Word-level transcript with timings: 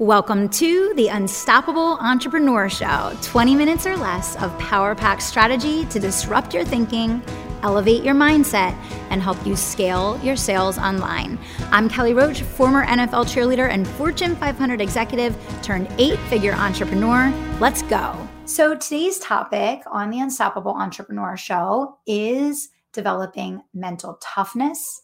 Welcome 0.00 0.48
to 0.48 0.94
the 0.94 1.08
Unstoppable 1.08 1.98
Entrepreneur 2.00 2.70
Show 2.70 3.14
20 3.20 3.54
minutes 3.54 3.86
or 3.86 3.98
less 3.98 4.34
of 4.36 4.58
power 4.58 4.94
pack 4.94 5.20
strategy 5.20 5.84
to 5.84 6.00
disrupt 6.00 6.54
your 6.54 6.64
thinking, 6.64 7.22
elevate 7.62 8.02
your 8.02 8.14
mindset, 8.14 8.74
and 9.10 9.20
help 9.20 9.46
you 9.46 9.56
scale 9.56 10.18
your 10.22 10.36
sales 10.36 10.78
online. 10.78 11.38
I'm 11.70 11.86
Kelly 11.90 12.14
Roach, 12.14 12.40
former 12.40 12.86
NFL 12.86 13.26
cheerleader 13.26 13.68
and 13.68 13.86
Fortune 13.86 14.34
500 14.36 14.80
executive 14.80 15.36
turned 15.62 15.86
eight 15.98 16.18
figure 16.30 16.54
entrepreneur. 16.54 17.30
Let's 17.60 17.82
go. 17.82 18.16
So, 18.46 18.74
today's 18.74 19.18
topic 19.18 19.82
on 19.86 20.08
the 20.08 20.20
Unstoppable 20.20 20.72
Entrepreneur 20.72 21.36
Show 21.36 21.98
is 22.06 22.70
developing 22.94 23.64
mental 23.74 24.18
toughness 24.22 25.02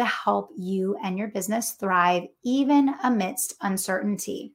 to 0.00 0.06
help 0.06 0.50
you 0.56 0.96
and 1.04 1.18
your 1.18 1.28
business 1.28 1.72
thrive 1.72 2.24
even 2.42 2.94
amidst 3.04 3.54
uncertainty. 3.60 4.52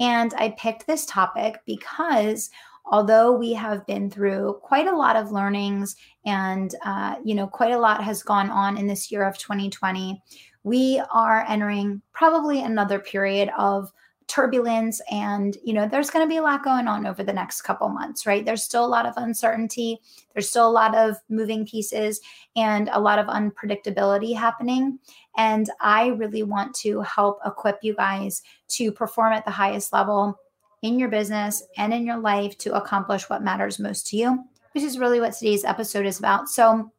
And 0.00 0.34
I 0.36 0.54
picked 0.58 0.86
this 0.86 1.06
topic 1.06 1.60
because 1.66 2.50
although 2.86 3.32
we 3.32 3.52
have 3.52 3.86
been 3.86 4.10
through 4.10 4.58
quite 4.62 4.86
a 4.86 4.96
lot 4.96 5.16
of 5.16 5.32
learnings 5.32 5.96
and 6.24 6.74
uh, 6.84 7.16
you 7.24 7.34
know 7.34 7.46
quite 7.46 7.72
a 7.72 7.78
lot 7.78 8.02
has 8.02 8.22
gone 8.22 8.50
on 8.50 8.78
in 8.78 8.86
this 8.86 9.10
year 9.10 9.24
of 9.24 9.36
2020 9.38 10.22
we 10.62 11.02
are 11.12 11.44
entering 11.48 12.00
probably 12.12 12.62
another 12.62 12.98
period 12.98 13.50
of 13.58 13.92
turbulence 14.26 15.00
and 15.10 15.56
you 15.64 15.72
know 15.72 15.86
there's 15.86 16.10
going 16.10 16.24
to 16.24 16.28
be 16.28 16.38
a 16.38 16.42
lot 16.42 16.64
going 16.64 16.88
on 16.88 17.06
over 17.06 17.22
the 17.22 17.32
next 17.32 17.62
couple 17.62 17.88
months 17.88 18.26
right? 18.26 18.44
There's 18.44 18.62
still 18.62 18.84
a 18.84 18.88
lot 18.88 19.06
of 19.06 19.14
uncertainty. 19.16 20.00
There's 20.32 20.48
still 20.48 20.68
a 20.68 20.70
lot 20.70 20.96
of 20.96 21.16
moving 21.28 21.64
pieces 21.64 22.20
and 22.56 22.88
a 22.92 23.00
lot 23.00 23.18
of 23.18 23.26
unpredictability 23.26 24.36
happening. 24.36 24.98
And 25.36 25.70
i 25.80 26.08
really 26.08 26.42
want 26.42 26.74
to 26.76 27.00
help 27.02 27.40
equip 27.44 27.78
you 27.82 27.94
guys 27.94 28.42
to 28.68 28.90
perform 28.90 29.32
at 29.32 29.44
the 29.44 29.50
highest 29.50 29.92
level 29.92 30.38
in 30.82 30.98
your 30.98 31.08
business 31.08 31.62
and 31.76 31.92
in 31.94 32.06
your 32.06 32.18
life 32.18 32.56
to 32.58 32.74
accomplish 32.74 33.28
what 33.28 33.42
matters 33.42 33.78
most 33.78 34.06
to 34.08 34.16
you 34.16 34.44
which 34.76 34.84
is 34.84 34.98
really 34.98 35.20
what 35.20 35.32
today's 35.32 35.64
episode 35.64 36.04
is 36.04 36.18
about. 36.18 36.50
So 36.50 36.92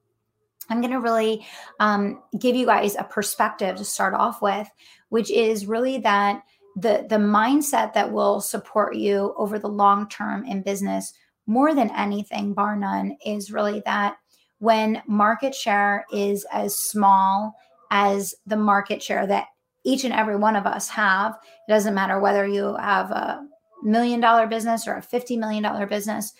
I'm 0.67 0.81
going 0.81 0.93
to 0.93 0.99
really 0.99 1.45
um, 1.79 2.23
give 2.39 2.55
you 2.55 2.65
guys 2.65 2.95
a 2.95 3.03
perspective 3.03 3.75
to 3.75 3.85
start 3.85 4.15
off 4.15 4.41
with, 4.41 4.67
which 5.09 5.29
is 5.29 5.67
really 5.67 5.99
that 5.99 6.41
the 6.77 7.07
the 7.09 7.17
mindset 7.17 7.91
that 7.93 8.11
will 8.11 8.39
support 8.39 8.95
you 8.95 9.33
over 9.35 9.57
the 9.57 9.67
long 9.67 10.07
term 10.07 10.45
in 10.45 10.61
business 10.61 11.11
more 11.47 11.73
than 11.73 11.89
anything 11.95 12.53
bar 12.53 12.75
none 12.75 13.17
is 13.25 13.51
really 13.51 13.81
that 13.85 14.15
when 14.59 15.01
market 15.07 15.55
share 15.55 16.05
is 16.13 16.45
as 16.53 16.77
small 16.77 17.53
as 17.89 18.35
the 18.45 18.55
market 18.55 19.01
share 19.01 19.25
that 19.25 19.47
each 19.83 20.03
and 20.03 20.13
every 20.13 20.35
one 20.35 20.55
of 20.55 20.67
us 20.67 20.87
have 20.87 21.33
it 21.67 21.71
doesn't 21.71 21.95
matter 21.95 22.19
whether 22.19 22.45
you 22.45 22.75
have 22.75 23.09
a 23.09 23.43
million 23.81 24.19
dollar 24.19 24.45
business 24.45 24.87
or 24.87 24.95
a 24.97 25.01
50 25.01 25.35
million 25.35 25.63
dollar 25.63 25.87
business 25.87 26.33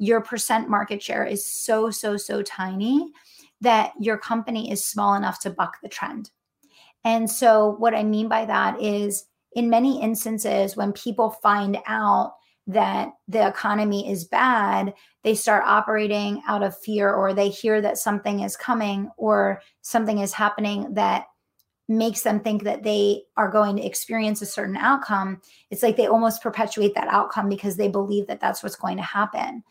your 0.00 0.20
percent 0.20 0.68
market 0.68 1.00
share 1.00 1.24
is 1.24 1.44
so 1.44 1.88
so 1.88 2.16
so 2.16 2.42
tiny 2.42 3.12
that 3.60 3.92
your 4.00 4.18
company 4.18 4.72
is 4.72 4.84
small 4.84 5.14
enough 5.14 5.40
to 5.40 5.50
buck 5.50 5.76
the 5.82 5.88
trend. 5.88 6.30
And 7.04 7.30
so 7.30 7.76
what 7.78 7.94
i 7.94 8.02
mean 8.02 8.28
by 8.28 8.44
that 8.44 8.80
is 8.82 9.26
in 9.54 9.70
many 9.70 10.02
instances, 10.02 10.76
when 10.76 10.92
people 10.92 11.30
find 11.30 11.78
out 11.86 12.34
that 12.66 13.12
the 13.28 13.46
economy 13.46 14.10
is 14.10 14.24
bad, 14.24 14.94
they 15.22 15.34
start 15.34 15.64
operating 15.66 16.42
out 16.48 16.62
of 16.62 16.78
fear, 16.78 17.12
or 17.12 17.34
they 17.34 17.48
hear 17.48 17.80
that 17.80 17.98
something 17.98 18.40
is 18.40 18.56
coming 18.56 19.10
or 19.16 19.60
something 19.82 20.18
is 20.18 20.32
happening 20.32 20.94
that 20.94 21.26
makes 21.88 22.22
them 22.22 22.40
think 22.40 22.62
that 22.64 22.82
they 22.82 23.22
are 23.36 23.50
going 23.50 23.76
to 23.76 23.84
experience 23.84 24.40
a 24.40 24.46
certain 24.46 24.76
outcome. 24.76 25.40
It's 25.70 25.82
like 25.82 25.96
they 25.96 26.06
almost 26.06 26.42
perpetuate 26.42 26.94
that 26.94 27.08
outcome 27.08 27.48
because 27.48 27.76
they 27.76 27.88
believe 27.88 28.26
that 28.28 28.40
that's 28.40 28.62
what's 28.62 28.76
going 28.76 28.96
to 28.96 29.02
happen. 29.02 29.62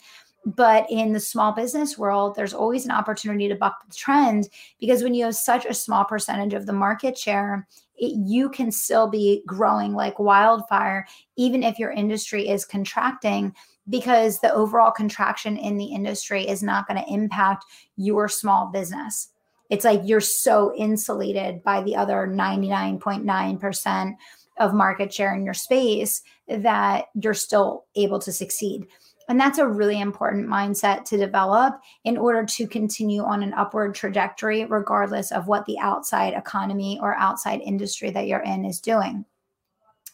But 0.45 0.86
in 0.89 1.14
the 1.14 1.20
small 1.20 1.54
business 1.54 1.98
world, 1.98 2.36
there's 2.36 2.54
always 2.54 2.86
an 2.86 2.92
opportunity 2.92 3.48
to 3.48 3.55
buck 3.55 3.77
the 3.88 3.95
trend 3.95 4.49
because 4.80 5.02
when 5.02 5.14
you 5.14 5.26
have 5.26 5.36
such 5.36 5.66
a 5.66 5.73
small 5.73 6.04
percentage 6.04 6.54
of 6.54 6.66
the 6.66 6.73
market 6.73 7.17
share, 7.17 7.67
it, 7.98 8.14
you 8.26 8.49
can 8.49 8.71
still 8.71 9.08
be 9.09 9.43
growing 9.45 9.93
like 9.93 10.20
wildfire, 10.20 11.05
even 11.36 11.64
if 11.64 11.80
your 11.80 11.92
industry 11.92 12.48
is 12.48 12.65
contracting, 12.65 13.54
because 13.89 14.39
the 14.39 14.54
overall 14.54 14.92
contraction 14.92 15.58
in 15.58 15.77
the 15.77 15.86
industry 15.86 16.48
is 16.48 16.64
not 16.64 16.87
going 16.87 17.04
to 17.04 17.14
impact 17.14 17.65
your 17.95 18.30
small 18.30 18.67
business. 18.67 19.30
It's 19.70 19.86
like 19.86 20.02
you're 20.04 20.21
so 20.21 20.73
insulated 20.76 21.64
by 21.64 21.81
the 21.81 21.95
other 21.95 22.27
99.9% 22.27 24.15
of 24.60 24.73
market 24.73 25.14
share 25.14 25.36
in 25.36 25.43
your 25.43 25.54
space 25.54 26.21
that 26.48 27.05
you're 27.20 27.33
still 27.33 27.86
able 27.95 28.20
to 28.20 28.31
succeed. 28.31 28.86
And 29.30 29.39
that's 29.39 29.58
a 29.58 29.67
really 29.67 30.00
important 30.00 30.48
mindset 30.48 31.06
to 31.06 31.17
develop 31.17 31.80
in 32.04 32.17
order 32.17 32.45
to 32.45 32.67
continue 32.67 33.23
on 33.23 33.42
an 33.44 33.54
upward 33.54 33.95
trajectory, 33.95 34.66
regardless 34.66 35.32
of 35.32 35.48
what 35.48 35.66
the 35.66 35.80
outside 35.80 36.34
economy 36.34 37.00
or 37.02 37.16
outside 37.16 37.61
industry 37.61 38.10
that 38.11 38.28
you're 38.28 38.42
in 38.42 38.66
is 38.66 38.80
doing. 38.80 39.26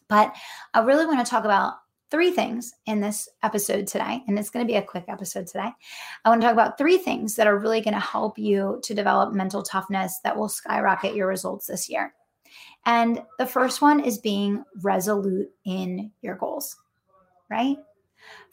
But 0.08 0.36
I 0.74 0.82
really 0.82 1.06
want 1.06 1.26
to 1.26 1.30
talk 1.30 1.46
about 1.46 1.76
three 2.12 2.32
things 2.32 2.74
in 2.88 3.00
this 3.00 3.30
episode 3.44 3.86
today, 3.88 4.24
and 4.28 4.38
it's 4.38 4.50
going 4.50 4.66
to 4.66 4.72
be 4.72 4.78
a 4.78 4.82
quick 4.82 5.06
episode 5.08 5.46
today. 5.46 5.70
I 6.26 6.30
want 6.30 6.42
to 6.42 6.46
talk 6.46 6.54
about 6.54 6.78
three 6.78 6.98
things 6.98 7.36
that 7.36 7.48
are 7.48 7.58
really 7.58 7.82
going 7.82 7.94
to 7.94 8.00
help 8.00 8.38
you 8.40 8.80
to 8.84 8.96
develop 8.96 9.34
mental 9.34 9.62
toughness 9.62 10.20
that 10.24 10.36
will 10.36 10.50
skyrocket 10.50 11.16
your 11.16 11.28
results 11.28 11.68
this 11.68 11.88
year. 11.88 12.14
And 12.86 13.22
the 13.38 13.46
first 13.46 13.82
one 13.82 14.00
is 14.00 14.18
being 14.18 14.64
resolute 14.82 15.52
in 15.66 16.12
your 16.22 16.36
goals, 16.36 16.76
right? 17.50 17.78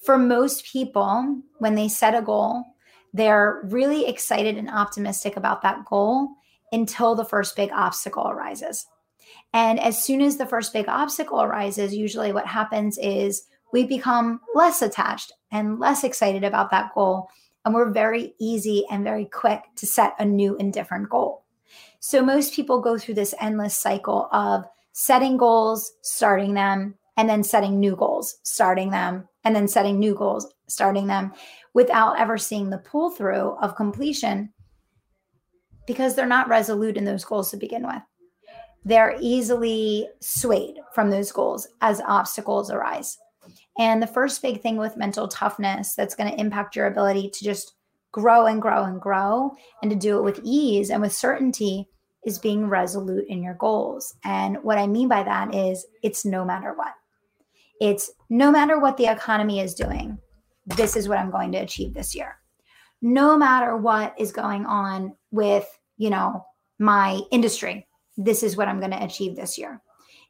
For 0.04 0.18
most 0.18 0.64
people, 0.64 1.42
when 1.58 1.74
they 1.74 1.88
set 1.88 2.14
a 2.14 2.22
goal, 2.22 2.64
they're 3.12 3.62
really 3.64 4.06
excited 4.06 4.56
and 4.56 4.68
optimistic 4.68 5.36
about 5.36 5.62
that 5.62 5.84
goal 5.86 6.28
until 6.72 7.14
the 7.14 7.24
first 7.24 7.56
big 7.56 7.70
obstacle 7.72 8.28
arises. 8.28 8.86
And 9.52 9.80
as 9.80 10.02
soon 10.02 10.20
as 10.20 10.36
the 10.36 10.46
first 10.46 10.72
big 10.72 10.88
obstacle 10.88 11.42
arises, 11.42 11.94
usually 11.94 12.32
what 12.32 12.46
happens 12.46 12.98
is 12.98 13.44
we 13.72 13.84
become 13.84 14.40
less 14.54 14.82
attached 14.82 15.32
and 15.50 15.78
less 15.78 16.04
excited 16.04 16.44
about 16.44 16.70
that 16.70 16.92
goal. 16.94 17.28
And 17.64 17.74
we're 17.74 17.90
very 17.90 18.34
easy 18.38 18.84
and 18.90 19.02
very 19.02 19.24
quick 19.24 19.62
to 19.76 19.86
set 19.86 20.14
a 20.18 20.24
new 20.24 20.56
and 20.58 20.72
different 20.72 21.08
goal. 21.08 21.44
So 22.00 22.22
most 22.22 22.54
people 22.54 22.80
go 22.80 22.98
through 22.98 23.14
this 23.14 23.34
endless 23.40 23.76
cycle 23.76 24.28
of 24.30 24.64
setting 24.92 25.36
goals, 25.36 25.92
starting 26.02 26.54
them, 26.54 26.94
and 27.16 27.28
then 27.28 27.42
setting 27.42 27.80
new 27.80 27.96
goals, 27.96 28.36
starting 28.42 28.90
them, 28.90 29.28
and 29.46 29.54
then 29.54 29.68
setting 29.68 30.00
new 30.00 30.12
goals, 30.12 30.52
starting 30.66 31.06
them 31.06 31.32
without 31.72 32.18
ever 32.18 32.36
seeing 32.36 32.68
the 32.68 32.78
pull 32.78 33.10
through 33.10 33.56
of 33.62 33.76
completion 33.76 34.52
because 35.86 36.16
they're 36.16 36.26
not 36.26 36.48
resolute 36.48 36.96
in 36.96 37.04
those 37.04 37.24
goals 37.24 37.52
to 37.52 37.56
begin 37.56 37.86
with. 37.86 38.02
They're 38.84 39.16
easily 39.20 40.08
swayed 40.20 40.78
from 40.92 41.10
those 41.10 41.30
goals 41.30 41.68
as 41.80 42.00
obstacles 42.08 42.72
arise. 42.72 43.16
And 43.78 44.02
the 44.02 44.08
first 44.08 44.42
big 44.42 44.62
thing 44.62 44.78
with 44.78 44.96
mental 44.96 45.28
toughness 45.28 45.94
that's 45.94 46.16
going 46.16 46.32
to 46.32 46.40
impact 46.40 46.74
your 46.74 46.86
ability 46.86 47.30
to 47.32 47.44
just 47.44 47.74
grow 48.10 48.46
and 48.46 48.60
grow 48.60 48.82
and 48.82 49.00
grow 49.00 49.52
and 49.80 49.92
to 49.92 49.96
do 49.96 50.18
it 50.18 50.24
with 50.24 50.40
ease 50.42 50.90
and 50.90 51.00
with 51.00 51.12
certainty 51.12 51.88
is 52.24 52.40
being 52.40 52.66
resolute 52.66 53.26
in 53.28 53.44
your 53.44 53.54
goals. 53.54 54.12
And 54.24 54.56
what 54.64 54.78
I 54.78 54.88
mean 54.88 55.06
by 55.06 55.22
that 55.22 55.54
is 55.54 55.86
it's 56.02 56.24
no 56.24 56.44
matter 56.44 56.72
what. 56.74 56.94
It's 57.80 58.10
no 58.30 58.50
matter 58.50 58.78
what 58.78 58.96
the 58.96 59.06
economy 59.06 59.60
is 59.60 59.74
doing, 59.74 60.18
this 60.66 60.96
is 60.96 61.08
what 61.08 61.18
I'm 61.18 61.30
going 61.30 61.52
to 61.52 61.58
achieve 61.58 61.94
this 61.94 62.14
year. 62.14 62.36
No 63.02 63.36
matter 63.36 63.76
what 63.76 64.14
is 64.18 64.32
going 64.32 64.66
on 64.66 65.14
with, 65.30 65.66
you 65.96 66.10
know, 66.10 66.44
my 66.78 67.20
industry, 67.30 67.86
this 68.16 68.42
is 68.42 68.56
what 68.56 68.68
I'm 68.68 68.80
going 68.80 68.92
to 68.92 69.04
achieve 69.04 69.36
this 69.36 69.58
year. 69.58 69.80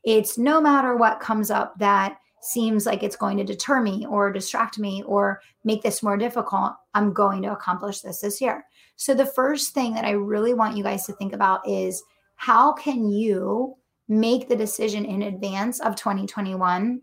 It's 0.05 0.39
no 0.39 0.61
matter 0.61 0.97
what 0.97 1.21
comes 1.21 1.51
up 1.51 1.79
that 1.79 2.19
seems 2.43 2.87
like 2.87 3.03
it's 3.03 3.17
going 3.17 3.37
to 3.39 3.45
deter 3.45 3.81
me 3.81 4.07
or 4.09 4.33
distract 4.33 4.79
me 4.79 5.03
or 5.05 5.41
make 5.65 5.83
this 5.83 6.03
more 6.03 6.17
difficult, 6.17 6.73
I'm 6.95 7.13
going 7.13 7.43
to 7.43 7.53
accomplish 7.53 8.01
this 8.01 8.21
this 8.21 8.41
year. 8.41 8.65
So, 8.97 9.15
the 9.15 9.27
first 9.27 9.75
thing 9.75 9.95
that 9.95 10.05
I 10.05 10.11
really 10.11 10.55
want 10.55 10.77
you 10.77 10.85
guys 10.85 11.07
to 11.07 11.13
think 11.15 11.33
about 11.33 11.69
is 11.69 12.03
how 12.37 12.73
can 12.73 13.09
you 13.09 13.75
make 14.09 14.49
the 14.49 14.57
decision 14.57 15.05
in 15.05 15.23
advance 15.23 15.81
of 15.81 15.97
2021 15.97 17.01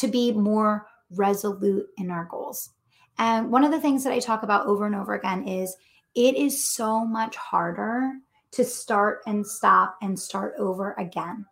to 0.00 0.08
be 0.08 0.32
more 0.32 0.86
resolute 1.10 1.86
in 1.98 2.10
our 2.10 2.24
goals. 2.24 2.70
And 3.18 3.50
one 3.50 3.64
of 3.64 3.70
the 3.70 3.80
things 3.80 4.04
that 4.04 4.12
I 4.12 4.18
talk 4.18 4.42
about 4.42 4.66
over 4.66 4.86
and 4.86 4.94
over 4.94 5.14
again 5.14 5.46
is 5.46 5.76
it 6.14 6.36
is 6.36 6.62
so 6.62 7.04
much 7.04 7.36
harder 7.36 8.12
to 8.52 8.64
start 8.64 9.20
and 9.26 9.46
stop 9.46 9.96
and 10.02 10.18
start 10.18 10.54
over 10.58 10.94
again. 10.98 11.46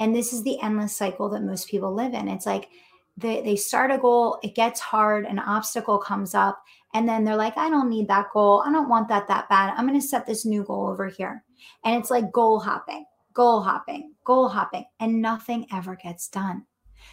And 0.00 0.14
this 0.14 0.32
is 0.32 0.42
the 0.42 0.60
endless 0.60 0.96
cycle 0.96 1.28
that 1.30 1.42
most 1.42 1.68
people 1.68 1.94
live 1.94 2.14
in. 2.14 2.28
It's 2.28 2.46
like 2.46 2.68
they, 3.16 3.42
they 3.42 3.56
start 3.56 3.90
a 3.90 3.98
goal, 3.98 4.38
it 4.42 4.54
gets 4.54 4.80
hard, 4.80 5.26
an 5.26 5.38
obstacle 5.38 5.98
comes 5.98 6.34
up, 6.34 6.62
and 6.94 7.08
then 7.08 7.22
they're 7.22 7.36
like, 7.36 7.56
I 7.56 7.68
don't 7.68 7.90
need 7.90 8.08
that 8.08 8.30
goal. 8.32 8.62
I 8.66 8.72
don't 8.72 8.88
want 8.88 9.08
that 9.08 9.28
that 9.28 9.48
bad. 9.48 9.74
I'm 9.76 9.86
going 9.86 10.00
to 10.00 10.06
set 10.06 10.26
this 10.26 10.46
new 10.46 10.64
goal 10.64 10.88
over 10.88 11.06
here. 11.06 11.44
And 11.84 12.00
it's 12.00 12.10
like 12.10 12.32
goal 12.32 12.58
hopping 12.58 13.04
goal 13.32 13.62
hopping, 13.62 14.14
goal 14.24 14.48
hopping, 14.48 14.84
and 14.98 15.22
nothing 15.22 15.66
ever 15.72 15.96
gets 15.96 16.28
done. 16.28 16.66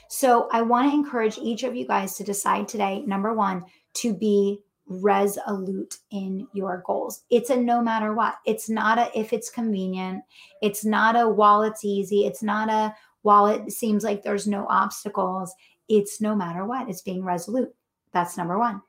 So 0.09 0.47
I 0.51 0.61
want 0.61 0.89
to 0.89 0.95
encourage 0.95 1.37
each 1.37 1.63
of 1.63 1.75
you 1.75 1.85
guys 1.85 2.15
to 2.15 2.23
decide 2.23 2.67
today, 2.67 3.03
number 3.05 3.33
one, 3.33 3.65
to 3.95 4.13
be 4.13 4.59
resolute 4.87 5.97
in 6.11 6.47
your 6.53 6.83
goals. 6.85 7.23
It's 7.29 7.49
a 7.49 7.57
no 7.57 7.81
matter 7.81 8.13
what. 8.13 8.35
It's 8.45 8.69
not 8.69 8.97
a 8.97 9.11
if 9.17 9.33
it's 9.33 9.49
convenient. 9.49 10.23
It's 10.61 10.85
not 10.85 11.19
a 11.19 11.27
while 11.27 11.63
it's 11.63 11.83
easy. 11.83 12.25
It's 12.25 12.41
not 12.41 12.69
a 12.69 12.95
while 13.21 13.47
it 13.47 13.71
seems 13.71 14.03
like 14.03 14.23
there's 14.23 14.47
no 14.47 14.65
obstacles. 14.69 15.53
It's 15.89 16.21
no 16.21 16.35
matter 16.35 16.65
what. 16.65 16.89
It's 16.89 17.01
being 17.01 17.23
resolute. 17.23 17.73
That's 18.13 18.37
number 18.37 18.57
one. 18.57 18.81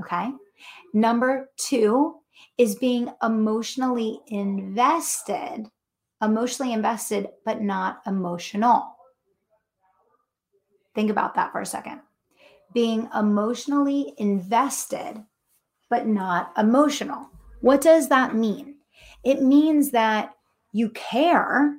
Okay. 0.00 0.30
Number 0.92 1.50
two 1.56 2.16
is 2.58 2.76
being 2.76 3.10
emotionally 3.22 4.20
invested, 4.28 5.66
emotionally 6.22 6.72
invested, 6.72 7.28
but 7.44 7.60
not 7.60 8.00
emotional. 8.06 8.93
Think 10.94 11.10
about 11.10 11.34
that 11.34 11.52
for 11.52 11.60
a 11.60 11.66
second. 11.66 12.00
Being 12.72 13.08
emotionally 13.14 14.14
invested, 14.18 15.22
but 15.90 16.06
not 16.06 16.52
emotional. 16.56 17.28
What 17.60 17.80
does 17.80 18.08
that 18.08 18.34
mean? 18.34 18.76
It 19.24 19.42
means 19.42 19.90
that 19.90 20.34
you 20.72 20.90
care. 20.90 21.76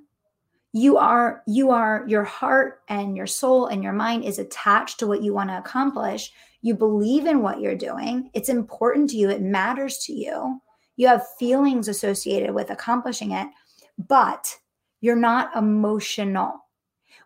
You 0.74 0.98
are 0.98 1.42
you 1.48 1.72
are 1.72 2.04
your 2.08 2.24
heart 2.24 2.82
and 2.90 3.16
your 3.16 3.28
soul 3.28 3.68
and 3.68 3.84
your 3.84 3.94
mind 3.94 4.26
is 4.26 4.40
attached 4.40 5.00
to 5.00 5.08
what 5.08 5.22
you 5.22 5.34
want 5.34 5.50
to 5.50 5.58
accomplish. 5.58 6.34
You 6.62 6.76
believe 6.76 7.26
in 7.26 7.42
what 7.42 7.62
you're 7.62 7.76
doing. 7.76 8.30
It's 8.34 8.50
important 8.50 9.10
to 9.12 9.18
you. 9.18 9.30
It 9.30 9.42
matters 9.42 10.00
to 10.00 10.14
you. 10.14 10.60
You 10.98 11.08
have 11.08 11.26
feelings 11.40 11.88
associated 11.88 12.54
with 12.54 12.70
accomplishing 12.72 13.32
it 13.32 13.48
but 13.98 14.58
you're 15.02 15.16
not 15.16 15.56
emotional 15.56 16.65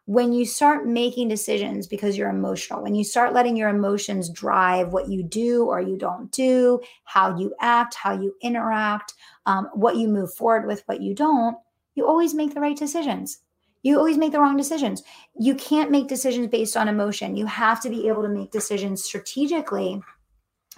when 0.10 0.34
you 0.34 0.44
start 0.44 0.88
making 0.88 1.28
decisions 1.28 1.86
because 1.86 2.18
you're 2.18 2.32
emotional, 2.32 2.82
when 2.82 2.96
you 2.96 3.04
start 3.04 3.32
letting 3.32 3.56
your 3.56 3.70
emotions 3.70 4.28
drive 4.28 4.92
what 4.92 5.08
you 5.08 5.22
do 5.22 5.66
or 5.66 5.80
you 5.80 5.96
don't 5.96 6.32
do, 6.32 6.80
how 7.04 7.38
you 7.38 7.54
act, 7.62 7.94
how 7.94 8.20
you 8.20 8.34
interact, 8.42 9.14
um, 9.46 9.70
what 9.76 9.98
you 9.98 10.08
move 10.08 10.34
forward 10.34 10.66
with, 10.66 10.82
what 10.88 11.00
you 11.00 11.14
don't, 11.14 11.56
you 11.94 12.08
always 12.08 12.34
make 12.34 12.56
the 12.56 12.60
right 12.60 12.76
decisions. 12.76 13.42
You 13.84 14.00
always 14.00 14.18
make 14.18 14.32
the 14.32 14.40
wrong 14.40 14.58
decisions. 14.58 15.04
You 15.40 15.54
can't 15.54 15.92
make 15.92 16.08
decisions 16.08 16.48
based 16.48 16.76
on 16.76 16.88
emotion. 16.88 17.38
You 17.38 17.46
have 17.46 17.80
to 17.82 17.90
be 17.92 18.08
able 18.08 18.24
to 18.24 18.30
make 18.30 18.50
decisions 18.50 19.04
strategically 19.04 20.02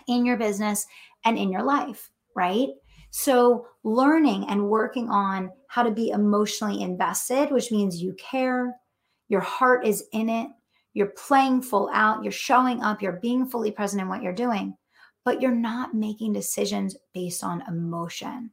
in 0.10 0.26
your 0.26 0.36
business 0.36 0.86
and 1.24 1.38
in 1.38 1.50
your 1.54 1.64
life, 1.64 2.12
right? 2.36 2.68
So, 3.12 3.68
learning 3.86 4.48
and 4.50 4.68
working 4.70 5.10
on 5.10 5.52
how 5.70 5.84
to 5.84 5.92
be 5.92 6.10
emotionally 6.10 6.82
invested, 6.82 7.50
which 7.50 7.72
means 7.72 8.02
you 8.02 8.14
care, 8.16 8.76
your 9.32 9.40
heart 9.40 9.88
is 9.88 10.04
in 10.12 10.28
it, 10.28 10.50
you're 10.94 11.08
playing 11.08 11.62
full 11.62 11.90
out, 11.94 12.22
you're 12.22 12.34
showing 12.34 12.84
up, 12.84 13.02
you're 13.02 13.22
being 13.22 13.46
fully 13.46 13.72
present 13.72 14.02
in 14.02 14.10
what 14.10 14.22
you're 14.22 14.34
doing, 14.34 14.76
but 15.24 15.42
you're 15.42 15.56
not 15.56 15.94
making 15.94 16.34
decisions 16.34 16.98
based 17.14 17.42
on 17.42 17.64
emotion, 17.66 18.52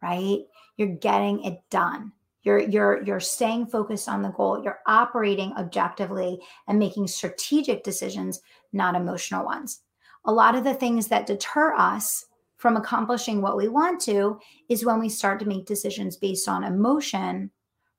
right? 0.00 0.38
You're 0.76 0.94
getting 0.94 1.42
it 1.42 1.58
done. 1.70 2.12
You're 2.44 2.60
you're 2.60 3.02
you're 3.02 3.18
staying 3.18 3.66
focused 3.66 4.08
on 4.08 4.22
the 4.22 4.28
goal. 4.28 4.62
You're 4.62 4.78
operating 4.86 5.54
objectively 5.54 6.38
and 6.68 6.78
making 6.78 7.08
strategic 7.08 7.82
decisions, 7.82 8.40
not 8.72 8.94
emotional 8.94 9.44
ones. 9.44 9.80
A 10.24 10.32
lot 10.32 10.54
of 10.54 10.62
the 10.62 10.74
things 10.74 11.08
that 11.08 11.26
deter 11.26 11.74
us 11.74 12.26
from 12.58 12.76
accomplishing 12.76 13.42
what 13.42 13.56
we 13.56 13.66
want 13.66 14.00
to 14.02 14.38
is 14.68 14.84
when 14.84 15.00
we 15.00 15.08
start 15.08 15.40
to 15.40 15.48
make 15.48 15.66
decisions 15.66 16.14
based 16.14 16.48
on 16.48 16.62
emotion 16.62 17.50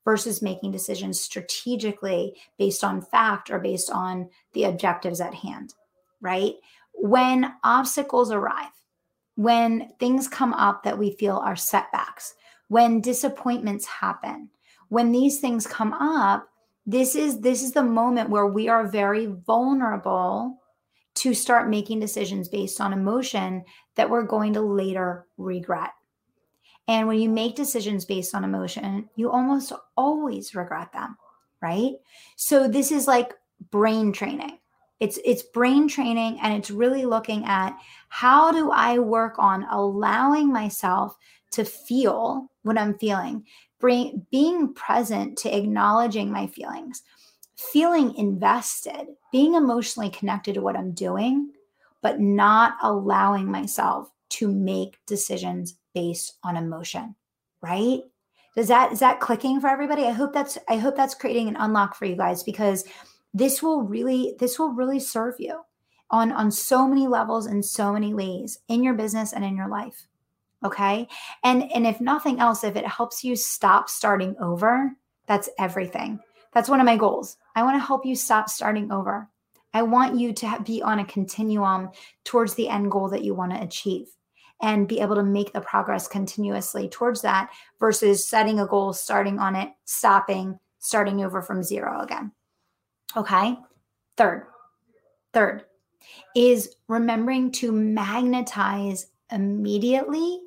versus 0.05 0.41
making 0.41 0.71
decisions 0.71 1.19
strategically 1.19 2.35
based 2.57 2.83
on 2.83 3.01
fact 3.01 3.49
or 3.49 3.59
based 3.59 3.89
on 3.89 4.29
the 4.53 4.65
objectives 4.65 5.21
at 5.21 5.33
hand, 5.33 5.73
right? 6.21 6.53
When 6.93 7.53
obstacles 7.63 8.31
arrive, 8.31 8.71
when 9.35 9.89
things 9.99 10.27
come 10.27 10.53
up 10.53 10.83
that 10.83 10.97
we 10.97 11.15
feel 11.15 11.37
are 11.37 11.55
setbacks, 11.55 12.35
when 12.67 13.01
disappointments 13.01 13.85
happen, 13.85 14.49
when 14.89 15.11
these 15.11 15.39
things 15.39 15.65
come 15.65 15.93
up, 15.93 16.47
this 16.85 17.15
is 17.15 17.39
this 17.39 17.63
is 17.63 17.71
the 17.71 17.83
moment 17.83 18.29
where 18.29 18.47
we 18.47 18.67
are 18.67 18.85
very 18.85 19.25
vulnerable 19.25 20.59
to 21.15 21.33
start 21.33 21.69
making 21.69 21.99
decisions 21.99 22.49
based 22.49 22.81
on 22.81 22.91
emotion 22.91 23.63
that 23.95 24.09
we're 24.09 24.23
going 24.23 24.53
to 24.53 24.61
later 24.61 25.25
regret 25.37 25.91
and 26.87 27.07
when 27.07 27.19
you 27.19 27.29
make 27.29 27.55
decisions 27.55 28.05
based 28.05 28.35
on 28.35 28.43
emotion, 28.43 29.09
you 29.15 29.31
almost 29.31 29.71
always 29.95 30.53
regret 30.55 30.91
them, 30.91 31.17
right? 31.61 31.93
So 32.35 32.67
this 32.67 32.91
is 32.91 33.07
like 33.07 33.33
brain 33.71 34.11
training. 34.11 34.57
It's 34.99 35.19
it's 35.25 35.43
brain 35.43 35.87
training 35.87 36.39
and 36.41 36.53
it's 36.53 36.71
really 36.71 37.05
looking 37.05 37.45
at 37.45 37.77
how 38.09 38.51
do 38.51 38.71
I 38.71 38.99
work 38.99 39.35
on 39.37 39.65
allowing 39.69 40.51
myself 40.51 41.17
to 41.51 41.65
feel 41.65 42.49
what 42.63 42.77
I'm 42.77 42.97
feeling, 42.97 43.45
Brain, 43.79 44.25
being 44.31 44.73
present 44.73 45.37
to 45.39 45.55
acknowledging 45.55 46.31
my 46.31 46.47
feelings, 46.47 47.03
feeling 47.55 48.15
invested, 48.15 49.07
being 49.31 49.55
emotionally 49.55 50.09
connected 50.09 50.55
to 50.55 50.61
what 50.61 50.77
I'm 50.77 50.93
doing, 50.93 51.51
but 52.01 52.19
not 52.19 52.77
allowing 52.81 53.51
myself 53.51 54.09
to 54.29 54.47
make 54.51 54.99
decisions 55.05 55.75
based 55.93 56.37
on 56.43 56.57
emotion, 56.57 57.15
right? 57.61 58.01
Does 58.55 58.67
that 58.67 58.91
is 58.91 58.99
that 58.99 59.19
clicking 59.19 59.59
for 59.59 59.67
everybody? 59.67 60.03
I 60.03 60.11
hope 60.11 60.33
that's 60.33 60.57
I 60.69 60.77
hope 60.77 60.95
that's 60.95 61.15
creating 61.15 61.47
an 61.47 61.55
unlock 61.57 61.95
for 61.95 62.05
you 62.05 62.15
guys 62.15 62.43
because 62.43 62.85
this 63.33 63.63
will 63.63 63.81
really 63.81 64.35
this 64.39 64.59
will 64.59 64.69
really 64.69 64.99
serve 64.99 65.35
you 65.39 65.61
on 66.11 66.31
on 66.31 66.51
so 66.51 66.87
many 66.87 67.07
levels 67.07 67.47
and 67.47 67.65
so 67.65 67.91
many 67.93 68.13
ways 68.13 68.59
in 68.67 68.83
your 68.83 68.93
business 68.93 69.33
and 69.33 69.43
in 69.43 69.57
your 69.57 69.69
life. 69.69 70.07
Okay? 70.63 71.07
And 71.43 71.71
and 71.73 71.87
if 71.87 71.99
nothing 71.99 72.39
else 72.39 72.63
if 72.63 72.75
it 72.75 72.85
helps 72.85 73.23
you 73.23 73.35
stop 73.35 73.89
starting 73.89 74.35
over, 74.39 74.91
that's 75.25 75.49
everything. 75.57 76.19
That's 76.53 76.69
one 76.69 76.79
of 76.79 76.85
my 76.85 76.97
goals. 76.97 77.37
I 77.55 77.63
want 77.63 77.81
to 77.81 77.85
help 77.85 78.05
you 78.05 78.15
stop 78.15 78.49
starting 78.49 78.91
over. 78.91 79.27
I 79.73 79.81
want 79.81 80.19
you 80.19 80.31
to 80.33 80.61
be 80.63 80.83
on 80.83 80.99
a 80.99 81.05
continuum 81.05 81.89
towards 82.23 82.53
the 82.53 82.69
end 82.69 82.91
goal 82.91 83.09
that 83.09 83.23
you 83.23 83.33
want 83.33 83.51
to 83.53 83.63
achieve 83.63 84.07
and 84.63 84.87
be 84.87 85.01
able 85.01 85.15
to 85.15 85.23
make 85.23 85.51
the 85.51 85.61
progress 85.61 86.07
continuously 86.07 86.87
towards 86.87 87.21
that 87.21 87.51
versus 87.79 88.25
setting 88.25 88.61
a 88.61 88.65
goal, 88.65 88.93
starting 88.93 89.37
on 89.37 89.55
it, 89.57 89.69
stopping, 89.83 90.57
starting 90.79 91.23
over 91.23 91.41
from 91.41 91.61
zero 91.61 91.99
again. 91.99 92.31
Okay. 93.15 93.57
Third, 94.15 94.47
third 95.33 95.65
is 96.35 96.75
remembering 96.87 97.51
to 97.51 97.71
magnetize 97.71 99.07
immediately 99.31 100.39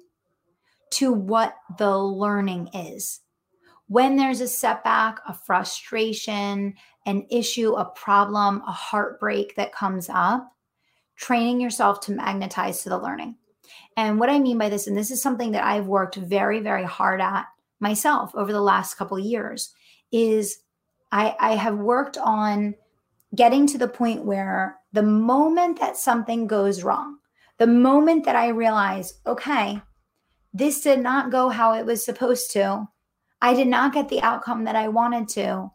to 0.91 1.13
what 1.13 1.55
the 1.79 1.99
learning 1.99 2.71
is. 2.73 3.21
When 3.89 4.17
there's 4.17 4.41
a 4.41 4.49
setback, 4.49 5.19
a 5.29 5.35
frustration, 5.35 6.75
an 7.05 7.27
issue, 7.31 7.75
a 7.75 7.85
problem, 7.85 8.63
a 8.67 8.73
heartbreak 8.73 9.57
that 9.57 9.73
comes 9.73 10.09
up, 10.11 10.51
training 11.17 11.61
yourself 11.61 12.01
to 12.01 12.13
magnetize 12.13 12.83
to 12.83 12.89
the 12.89 12.99
learning. 12.99 13.37
And 13.97 14.21
what 14.21 14.29
I 14.29 14.39
mean 14.39 14.59
by 14.59 14.69
this, 14.69 14.87
and 14.87 14.97
this 14.97 15.11
is 15.11 15.23
something 15.23 15.53
that 15.53 15.65
I've 15.65 15.87
worked 15.87 16.17
very, 16.17 16.61
very 16.61 16.85
hard 16.85 17.21
at 17.21 17.47
myself 17.81 18.35
over 18.35 18.53
the 18.53 18.61
last 18.61 18.95
couple 18.95 19.19
years, 19.19 19.73
is 20.13 20.59
I, 21.13 21.35
I 21.41 21.55
have 21.55 21.79
worked 21.79 22.19
on 22.19 22.75
getting 23.35 23.67
to 23.69 23.79
the 23.79 23.89
point 23.89 24.25
where 24.25 24.77
the 24.93 25.03
moment 25.03 25.81
that 25.81 25.97
something 25.97 26.47
goes 26.47 26.83
wrong, 26.83 27.19
the 27.59 27.67
moment 27.67 28.25
that 28.25 28.37
I 28.37 28.49
realize, 28.49 29.15
okay, 29.27 29.81
this 30.53 30.81
did 30.81 31.01
not 31.01 31.31
go 31.31 31.49
how 31.49 31.75
it 31.75 31.87
was 31.87 32.05
supposed 32.05 32.51
to, 32.53 32.87
I 33.41 33.55
did 33.55 33.69
not 33.69 33.93
get 33.93 34.09
the 34.09 34.23
outcome 34.23 34.65
that 34.65 34.77
I 34.77 34.89
wanted 34.89 35.29
to. 35.31 35.71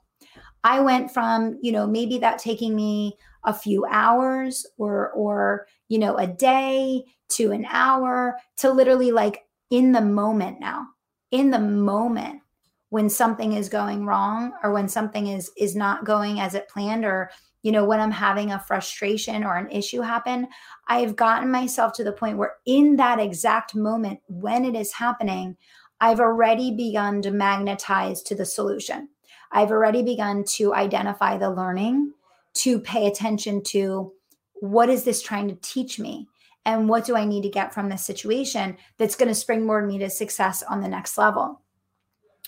I 0.63 0.79
went 0.79 1.11
from, 1.11 1.57
you 1.61 1.71
know, 1.71 1.87
maybe 1.87 2.19
that 2.19 2.39
taking 2.39 2.75
me 2.75 3.17
a 3.43 3.53
few 3.53 3.85
hours 3.85 4.65
or 4.77 5.09
or 5.11 5.67
you 5.87 5.97
know 5.97 6.15
a 6.17 6.27
day 6.27 7.03
to 7.31 7.51
an 7.51 7.65
hour 7.69 8.37
to 8.57 8.71
literally 8.71 9.11
like 9.11 9.45
in 9.69 9.91
the 9.91 10.01
moment 10.01 10.59
now. 10.59 10.87
In 11.31 11.49
the 11.49 11.59
moment 11.59 12.41
when 12.89 13.09
something 13.09 13.53
is 13.53 13.69
going 13.69 14.05
wrong 14.05 14.51
or 14.63 14.73
when 14.73 14.87
something 14.89 15.27
is 15.27 15.49
is 15.57 15.75
not 15.75 16.05
going 16.05 16.39
as 16.39 16.55
it 16.55 16.67
planned 16.67 17.05
or 17.05 17.31
you 17.63 17.71
know 17.71 17.85
when 17.85 18.01
i'm 18.01 18.11
having 18.11 18.51
a 18.51 18.59
frustration 18.59 19.45
or 19.45 19.55
an 19.55 19.71
issue 19.71 20.01
happen 20.01 20.45
i've 20.89 21.15
gotten 21.15 21.49
myself 21.49 21.93
to 21.93 22.03
the 22.03 22.11
point 22.11 22.37
where 22.37 22.55
in 22.65 22.97
that 22.97 23.17
exact 23.17 23.75
moment 23.75 24.19
when 24.27 24.65
it 24.65 24.75
is 24.75 24.91
happening 24.91 25.55
i've 26.01 26.19
already 26.19 26.75
begun 26.75 27.21
to 27.21 27.31
magnetize 27.31 28.21
to 28.21 28.35
the 28.35 28.45
solution. 28.45 29.07
I've 29.51 29.71
already 29.71 30.01
begun 30.01 30.43
to 30.55 30.73
identify 30.73 31.37
the 31.37 31.51
learning 31.51 32.13
to 32.53 32.79
pay 32.79 33.07
attention 33.07 33.63
to 33.65 34.13
what 34.55 34.89
is 34.89 35.03
this 35.03 35.21
trying 35.21 35.47
to 35.49 35.57
teach 35.61 35.99
me 35.99 36.27
and 36.65 36.87
what 36.87 37.05
do 37.05 37.15
I 37.15 37.25
need 37.25 37.41
to 37.43 37.49
get 37.49 37.73
from 37.73 37.89
this 37.89 38.05
situation 38.05 38.77
that's 38.97 39.15
going 39.15 39.29
to 39.29 39.35
springboard 39.35 39.87
me 39.87 39.97
to 39.99 40.09
success 40.09 40.63
on 40.63 40.81
the 40.81 40.87
next 40.87 41.17
level. 41.17 41.61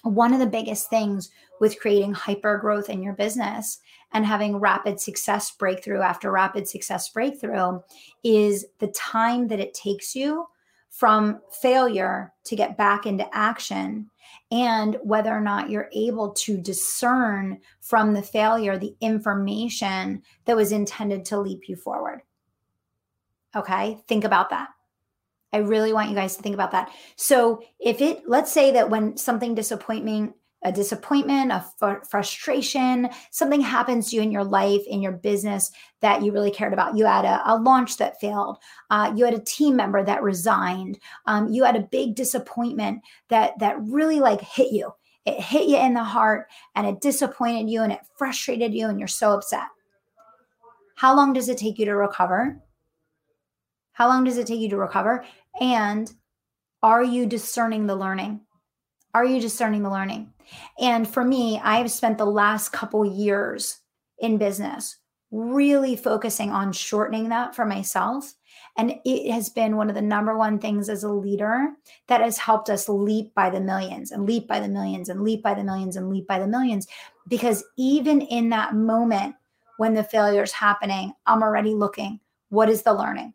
one 0.04 0.34
of 0.34 0.40
the 0.40 0.46
biggest 0.46 0.90
things 0.90 1.30
with 1.62 1.80
creating 1.80 2.14
hyper 2.14 2.58
growth 2.58 2.90
in 2.90 3.02
your 3.02 3.14
business 3.14 3.80
and 4.12 4.26
having 4.26 4.58
rapid 4.58 5.00
success 5.00 5.52
breakthrough 5.52 6.02
after 6.02 6.30
rapid 6.30 6.68
success 6.68 7.08
breakthrough 7.08 7.80
is 8.22 8.66
the 8.80 8.88
time 8.88 9.48
that 9.48 9.62
it 9.62 9.74
takes 9.74 10.14
you 10.14 10.46
from 10.90 11.40
failure 11.62 12.34
to 12.44 12.56
get 12.56 12.78
back 12.78 13.06
into 13.06 13.26
action 13.34 14.10
and 14.52 14.98
whether 15.04 15.32
or 15.32 15.42
not 15.42 15.70
you're 15.70 15.90
able 15.94 16.32
to 16.32 16.58
discern 16.58 17.60
from 17.80 18.14
the 18.14 18.22
failure 18.22 18.78
the 18.78 18.96
information 19.00 20.22
that 20.46 20.56
was 20.56 20.72
intended 20.72 21.24
to 21.26 21.40
leap 21.40 21.68
you 21.68 21.76
forward. 21.76 22.22
Okay, 23.56 24.00
think 24.08 24.24
about 24.24 24.50
that. 24.50 24.70
I 25.54 25.58
really 25.58 25.94
want 25.94 26.10
you 26.10 26.16
guys 26.16 26.36
to 26.36 26.42
think 26.42 26.56
about 26.56 26.72
that. 26.72 26.92
So, 27.16 27.62
if 27.80 28.02
it, 28.02 28.24
let's 28.28 28.52
say 28.52 28.72
that 28.72 28.90
when 28.90 29.16
something 29.18 29.54
disappointing, 29.54 30.34
a 30.64 30.72
disappointment, 30.72 31.52
a 31.52 31.64
fr- 31.78 32.04
frustration, 32.10 33.10
something 33.32 33.62
happens 33.62 34.10
to 34.10 34.16
you 34.16 34.22
in 34.22 34.32
your 34.32 34.44
life, 34.44 34.82
in 34.88 35.02
your 35.02 35.12
business 35.12 35.72
that 36.00 36.24
you 36.24 36.32
really 36.32 36.52
cared 36.52 36.74
about. 36.74 36.98
You 36.98 37.06
had 37.06 37.26
a, 37.26 37.42
a 37.46 37.58
launch 37.58 37.98
that 37.98 38.20
failed. 38.20 38.58
Uh, 38.90 39.14
you 39.16 39.26
had 39.26 39.34
a 39.34 39.44
team 39.44 39.76
member 39.76 40.04
that 40.04 40.24
resigned. 40.24 41.00
Um, 41.28 41.50
you 41.50 41.64
had 41.64 41.76
a 41.76 41.82
big 41.92 42.16
disappointment 42.16 43.02
that 43.30 43.60
that 43.60 43.78
really 43.82 44.20
like 44.20 44.42
hit 44.42 44.72
you. 44.72 44.92
It 45.26 45.40
hit 45.40 45.68
you 45.68 45.78
in 45.78 45.94
the 45.94 46.04
heart, 46.04 46.48
and 46.76 46.88
it 46.88 47.00
disappointed 47.00 47.70
you, 47.70 47.82
and 47.82 47.94
it 47.94 48.02
frustrated 48.18 48.74
you, 48.74 48.88
and 48.88 49.00
you're 49.00 49.08
so 49.08 49.34
upset. 49.34 49.68
How 50.96 51.16
long 51.16 51.34
does 51.34 51.48
it 51.48 51.58
take 51.58 51.80
you 51.80 51.86
to 51.86 51.96
recover? 51.96 52.62
How 53.94 54.08
long 54.08 54.24
does 54.24 54.38
it 54.38 54.48
take 54.48 54.60
you 54.60 54.70
to 54.70 54.78
recover? 54.78 55.24
And 55.62 56.12
are 56.82 57.04
you 57.04 57.26
discerning 57.26 57.88
the 57.88 57.96
learning? 57.96 58.42
Are 59.14 59.26
you 59.26 59.40
discerning 59.40 59.84
the 59.84 59.90
learning? 59.90 60.34
And 60.80 61.08
for 61.08 61.24
me, 61.24 61.60
I've 61.64 61.92
spent 61.92 62.18
the 62.18 62.26
last 62.26 62.70
couple 62.70 63.06
years 63.06 63.80
in 64.20 64.38
business 64.38 64.98
really 65.32 65.96
focusing 65.96 66.52
on 66.52 66.72
shortening 66.72 67.30
that 67.30 67.56
for 67.56 67.66
myself. 67.66 68.34
And 68.78 68.96
it 69.06 69.32
has 69.32 69.50
been 69.50 69.78
one 69.78 69.90
of 69.90 69.96
the 69.96 70.02
number 70.02 70.38
one 70.38 70.60
things 70.60 70.90
as 70.90 71.04
a 71.04 71.12
leader 71.12 71.70
that 72.08 72.22
has 72.22 72.38
helped 72.38 72.70
us 72.70 72.90
leap 72.90 73.34
by 73.36 73.50
the 73.50 73.62
millions 73.62 74.12
and 74.12 74.26
leap 74.26 74.48
by 74.48 74.60
the 74.60 74.68
millions 74.68 75.10
and 75.10 75.24
leap 75.24 75.44
by 75.44 75.54
the 75.54 75.64
millions 75.64 75.96
and 75.96 76.10
leap 76.10 76.28
by 76.28 76.40
the 76.40 76.48
millions. 76.48 76.88
Because 77.28 77.64
even 77.78 78.22
in 78.22 78.50
that 78.50 78.76
moment 78.76 79.36
when 79.78 79.94
the 79.94 80.04
failure 80.04 80.44
is 80.44 80.52
happening, 80.52 81.14
I'm 81.26 81.44
already 81.44 81.74
looking 81.74 82.20
what 82.50 82.70
is 82.70 82.84
the 82.84 82.94
learning? 82.94 83.34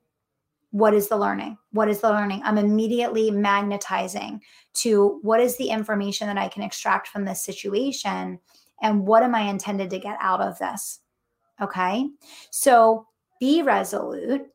What 0.71 0.95
is 0.95 1.09
the 1.09 1.17
learning? 1.17 1.57
What 1.73 1.89
is 1.89 2.01
the 2.01 2.11
learning? 2.11 2.43
I'm 2.45 2.59
immediately 2.59 3.31
magnetizing 3.31 4.41
to 4.75 5.19
what 5.23 5.41
is 5.41 5.57
the 5.57 5.71
information 5.71 6.27
that 6.27 6.39
I 6.39 6.49
can 6.49 6.63
extract 6.63 7.09
from 7.09 7.25
this 7.25 7.43
situation 7.43 8.39
and 8.81 9.07
what 9.07 9.23
am 9.23 9.35
I 9.35 9.43
intended 9.43 9.91
to 9.91 9.99
get 9.99 10.17
out 10.21 10.41
of 10.41 10.59
this? 10.59 11.01
Okay. 11.61 12.09
So 12.51 13.07
be 13.41 13.63
resolute, 13.63 14.47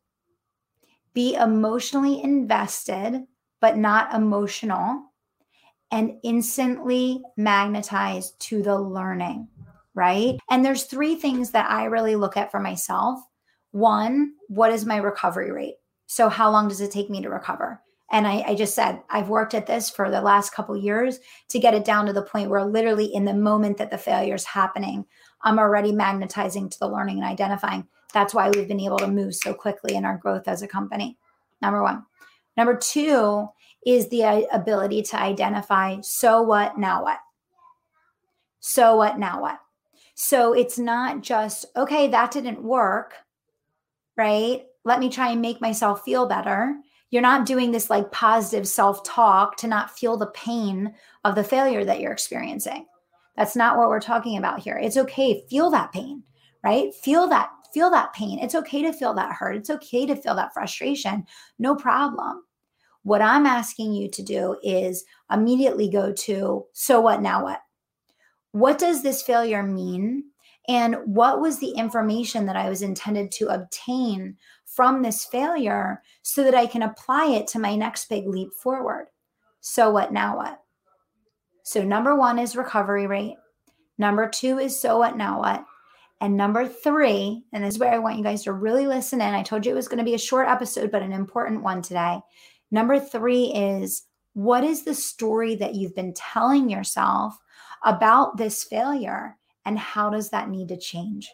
be 1.14 1.36
emotionally 1.36 2.22
invested, 2.22 3.24
but 3.60 3.78
not 3.78 4.14
emotional, 4.14 5.04
and 5.92 6.14
instantly 6.24 7.22
magnetize 7.38 8.32
to 8.32 8.64
the 8.64 8.80
learning. 8.80 9.48
Right. 9.96 10.40
And 10.50 10.66
there's 10.66 10.86
three 10.86 11.16
things 11.16 11.52
that 11.52 11.70
I 11.70 11.86
really 11.86 12.16
look 12.16 12.36
at 12.36 12.50
for 12.50 12.60
myself. 12.60 13.20
One, 13.72 14.34
what 14.48 14.72
is 14.72 14.86
my 14.86 14.98
recovery 14.98 15.52
rate? 15.52 15.76
So 16.14 16.30
how 16.30 16.52
long 16.52 16.68
does 16.68 16.80
it 16.80 16.92
take 16.92 17.10
me 17.10 17.24
to 17.24 17.30
recover? 17.32 17.82
And 18.12 18.28
I, 18.28 18.44
I 18.50 18.54
just 18.54 18.76
said, 18.76 19.02
I've 19.10 19.30
worked 19.30 19.56
at 19.56 19.66
this 19.66 19.90
for 19.90 20.12
the 20.12 20.22
last 20.22 20.52
couple 20.52 20.78
years 20.78 21.18
to 21.50 21.58
get 21.58 21.74
it 21.74 21.86
down 21.86 22.06
to 22.06 22.14
the 22.14 22.22
point 22.22 22.52
where 22.52 22.64
literally 22.64 23.06
in 23.06 23.26
the 23.26 23.34
moment 23.34 23.80
that 23.80 23.90
the 23.90 23.98
failure 23.98 24.36
is 24.36 24.46
happening, 24.46 25.06
I'm 25.42 25.58
already 25.58 25.92
magnetizing 25.92 26.70
to 26.70 26.80
the 26.80 26.88
learning 26.88 27.18
and 27.18 27.26
identifying. 27.26 27.88
That's 28.14 28.32
why 28.32 28.52
we've 28.52 28.68
been 28.68 28.80
able 28.80 29.00
to 29.00 29.08
move 29.08 29.34
so 29.34 29.56
quickly 29.56 29.96
in 29.96 30.06
our 30.06 30.20
growth 30.20 30.48
as 30.48 30.62
a 30.62 30.68
company. 30.68 31.18
Number 31.64 31.82
one. 31.82 32.06
Number 32.56 32.78
two 32.78 33.48
is 33.84 34.08
the 34.10 34.24
uh, 34.24 34.42
ability 34.52 35.02
to 35.02 35.20
identify 35.20 35.98
so 36.02 36.44
what, 36.44 36.78
now 36.78 37.02
what? 37.02 37.18
So 38.60 38.98
what, 38.98 39.18
now 39.18 39.42
what? 39.42 39.58
So 40.14 40.54
it's 40.54 40.78
not 40.78 41.22
just, 41.22 41.66
okay, 41.76 42.08
that 42.10 42.30
didn't 42.30 42.62
work, 42.62 43.16
right? 44.16 44.68
Let 44.86 45.00
me 45.00 45.10
try 45.10 45.30
and 45.30 45.42
make 45.42 45.62
myself 45.62 46.04
feel 46.04 46.28
better. 46.28 46.76
You're 47.10 47.22
not 47.22 47.46
doing 47.46 47.72
this 47.72 47.90
like 47.90 48.12
positive 48.12 48.68
self 48.68 49.04
talk 49.04 49.58
to 49.58 49.68
not 49.68 49.98
feel 49.98 50.18
the 50.18 50.28
pain 50.28 50.94
of 51.24 51.36
the 51.36 51.44
failure 51.44 51.86
that 51.86 52.00
you're 52.00 52.12
experiencing. 52.12 52.86
That's 53.38 53.56
not 53.56 53.78
what 53.78 53.90
we're 53.90 54.00
talking 54.00 54.38
about 54.38 54.60
here. 54.60 54.78
It's 54.78 54.98
okay, 54.98 55.46
feel 55.50 55.70
that 55.72 55.92
pain, 55.92 56.24
right? 56.64 56.94
Feel 56.94 57.28
that 57.30 57.50
feel 57.74 57.90
that 57.90 58.14
pain. 58.14 58.40
It's 58.40 58.56
okay 58.56 58.84
to 58.84 58.94
feel 58.94 59.14
that 59.16 59.34
hurt. 59.34 59.56
It's 59.56 59.70
okay 59.70 60.06
to 60.06 60.16
feel 60.16 60.36
that 60.36 60.54
frustration. 60.54 61.26
No 61.58 61.76
problem. 61.76 62.44
What 63.02 63.22
I'm 63.22 63.46
asking 63.46 63.94
you 63.94 64.10
to 64.12 64.24
do 64.24 64.58
is 64.64 65.04
immediately 65.32 65.90
go 65.90 66.14
to 66.14 66.66
so 66.74 67.02
what 67.02 67.22
now 67.22 67.44
what? 67.44 67.62
What 68.52 68.78
does 68.78 69.02
this 69.02 69.24
failure 69.24 69.64
mean? 69.64 70.26
And 70.70 70.96
what 71.06 71.42
was 71.42 71.60
the 71.60 71.72
information 71.72 72.46
that 72.46 72.56
I 72.56 72.70
was 72.70 72.82
intended 72.82 73.32
to 73.34 73.48
obtain 73.48 74.38
from 74.76 75.02
this 75.02 75.26
failure 75.26 76.02
so 76.22 76.44
that 76.44 76.56
I 76.56 76.66
can 76.66 76.82
apply 76.82 77.28
it 77.28 77.48
to 77.48 77.60
my 77.60 77.76
next 77.76 78.10
big 78.10 78.28
leap 78.28 78.54
forward. 78.54 79.08
So, 79.62 79.92
what 79.92 80.12
now 80.12 80.38
what? 80.38 80.60
So, 81.64 81.84
number 81.84 82.16
one 82.16 82.40
is 82.40 82.56
recovery 82.56 83.08
rate. 83.08 83.36
Number 83.98 84.28
two 84.28 84.60
is 84.60 84.80
so 84.80 84.98
what 85.00 85.18
now 85.18 85.40
what? 85.40 85.64
And 86.20 86.38
number 86.38 86.68
three, 86.68 87.44
and 87.52 87.64
this 87.64 87.76
is 87.76 87.80
where 87.80 87.94
I 87.94 88.00
want 88.00 88.18
you 88.18 88.24
guys 88.24 88.44
to 88.44 88.54
really 88.54 88.88
listen 88.88 89.22
in. 89.22 89.34
I 89.34 89.44
told 89.44 89.66
you 89.66 89.74
it 89.74 89.76
was 89.76 89.88
going 89.88 89.98
to 90.00 90.06
be 90.06 90.16
a 90.16 90.20
short 90.20 90.48
episode, 90.48 90.90
but 90.90 91.02
an 91.02 91.12
important 91.12 91.64
one 91.64 91.82
today. 91.82 92.20
Number 92.72 93.00
three 93.00 93.54
is 93.54 94.04
what 94.34 94.64
is 94.64 94.84
the 94.84 94.96
story 94.96 95.56
that 95.56 95.76
you've 95.76 95.96
been 95.96 96.14
telling 96.14 96.70
yourself 96.70 97.38
about 97.84 98.38
this 98.38 98.64
failure? 98.64 99.38
And 99.66 99.78
how 99.78 100.10
does 100.10 100.30
that 100.30 100.50
need 100.50 100.70
to 100.70 100.78
change? 100.78 101.32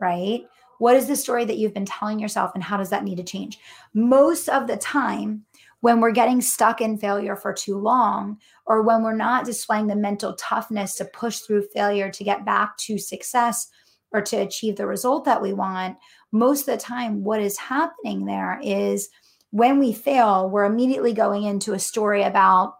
Right? 0.00 0.42
What 0.78 0.96
is 0.96 1.06
the 1.06 1.16
story 1.16 1.44
that 1.44 1.58
you've 1.58 1.74
been 1.74 1.86
telling 1.86 2.18
yourself 2.18 2.52
and 2.54 2.62
how 2.62 2.76
does 2.76 2.90
that 2.90 3.04
need 3.04 3.16
to 3.16 3.24
change? 3.24 3.58
Most 3.94 4.48
of 4.48 4.66
the 4.66 4.76
time, 4.76 5.44
when 5.80 6.00
we're 6.00 6.10
getting 6.10 6.40
stuck 6.40 6.80
in 6.80 6.98
failure 6.98 7.36
for 7.36 7.52
too 7.52 7.78
long, 7.78 8.38
or 8.66 8.82
when 8.82 9.02
we're 9.02 9.14
not 9.14 9.44
displaying 9.44 9.86
the 9.86 9.96
mental 9.96 10.34
toughness 10.34 10.96
to 10.96 11.04
push 11.04 11.40
through 11.40 11.68
failure 11.72 12.10
to 12.10 12.24
get 12.24 12.44
back 12.44 12.76
to 12.78 12.98
success 12.98 13.68
or 14.12 14.20
to 14.22 14.36
achieve 14.36 14.76
the 14.76 14.86
result 14.86 15.24
that 15.24 15.42
we 15.42 15.52
want, 15.52 15.96
most 16.32 16.68
of 16.68 16.74
the 16.74 16.82
time, 16.82 17.22
what 17.22 17.40
is 17.40 17.58
happening 17.58 18.24
there 18.24 18.58
is 18.62 19.08
when 19.50 19.78
we 19.78 19.92
fail, 19.92 20.50
we're 20.50 20.64
immediately 20.64 21.12
going 21.12 21.44
into 21.44 21.72
a 21.72 21.78
story 21.78 22.22
about 22.22 22.74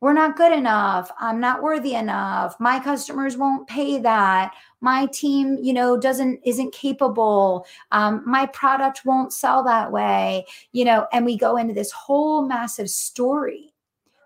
we're 0.00 0.12
not 0.12 0.36
good 0.36 0.52
enough. 0.52 1.10
I'm 1.18 1.40
not 1.40 1.62
worthy 1.62 1.94
enough. 1.94 2.58
My 2.60 2.78
customers 2.78 3.36
won't 3.36 3.66
pay 3.66 3.98
that. 3.98 4.54
My 4.80 5.06
team 5.06 5.58
you 5.60 5.72
know 5.72 5.96
doesn't 5.96 6.40
isn't 6.44 6.72
capable. 6.72 7.66
Um, 7.90 8.22
my 8.24 8.46
product 8.46 9.02
won't 9.04 9.32
sell 9.32 9.64
that 9.64 9.90
way 9.90 10.46
you 10.72 10.84
know 10.84 11.06
and 11.12 11.24
we 11.24 11.36
go 11.36 11.56
into 11.56 11.74
this 11.74 11.92
whole 11.92 12.46
massive 12.46 12.90
story. 12.90 13.74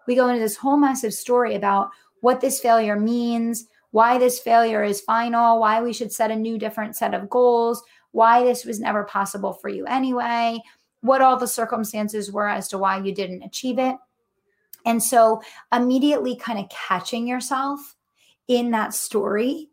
We 0.07 0.15
go 0.15 0.29
into 0.29 0.41
this 0.41 0.57
whole 0.57 0.77
massive 0.77 1.15
story 1.15 1.55
about 1.55 1.91
what 2.21 2.41
this 2.41 2.61
failure 2.61 2.99
means 2.99 3.67
why 3.93 4.17
this 4.19 4.41
failure 4.41 4.83
is 4.83 5.01
final 5.01 5.61
why 5.61 5.81
we 5.81 5.93
should 5.93 6.11
set 6.11 6.31
a 6.31 6.37
new 6.37 6.59
different 6.59 6.97
set 6.97 7.15
of 7.15 7.31
goals 7.31 7.83
why 8.11 8.43
this 8.43 8.65
was 8.65 8.81
never 8.81 9.05
possible 9.05 9.53
for 9.53 9.69
you 9.69 9.85
anyway 9.87 10.59
what 11.03 11.21
all 11.21 11.37
the 11.37 11.47
circumstances 11.47 12.33
were 12.33 12.49
as 12.49 12.69
to 12.69 12.79
why 12.79 12.99
you 12.99 13.15
didn't 13.15 13.43
achieve 13.43 13.79
it 13.79 13.97
and 14.85 15.03
so 15.03 15.43
immediately 15.73 16.37
kind 16.37 16.59
of 16.59 16.69
catching 16.69 17.27
yourself 17.27 17.97
in 18.49 18.71
that 18.73 18.95
story 18.95 19.69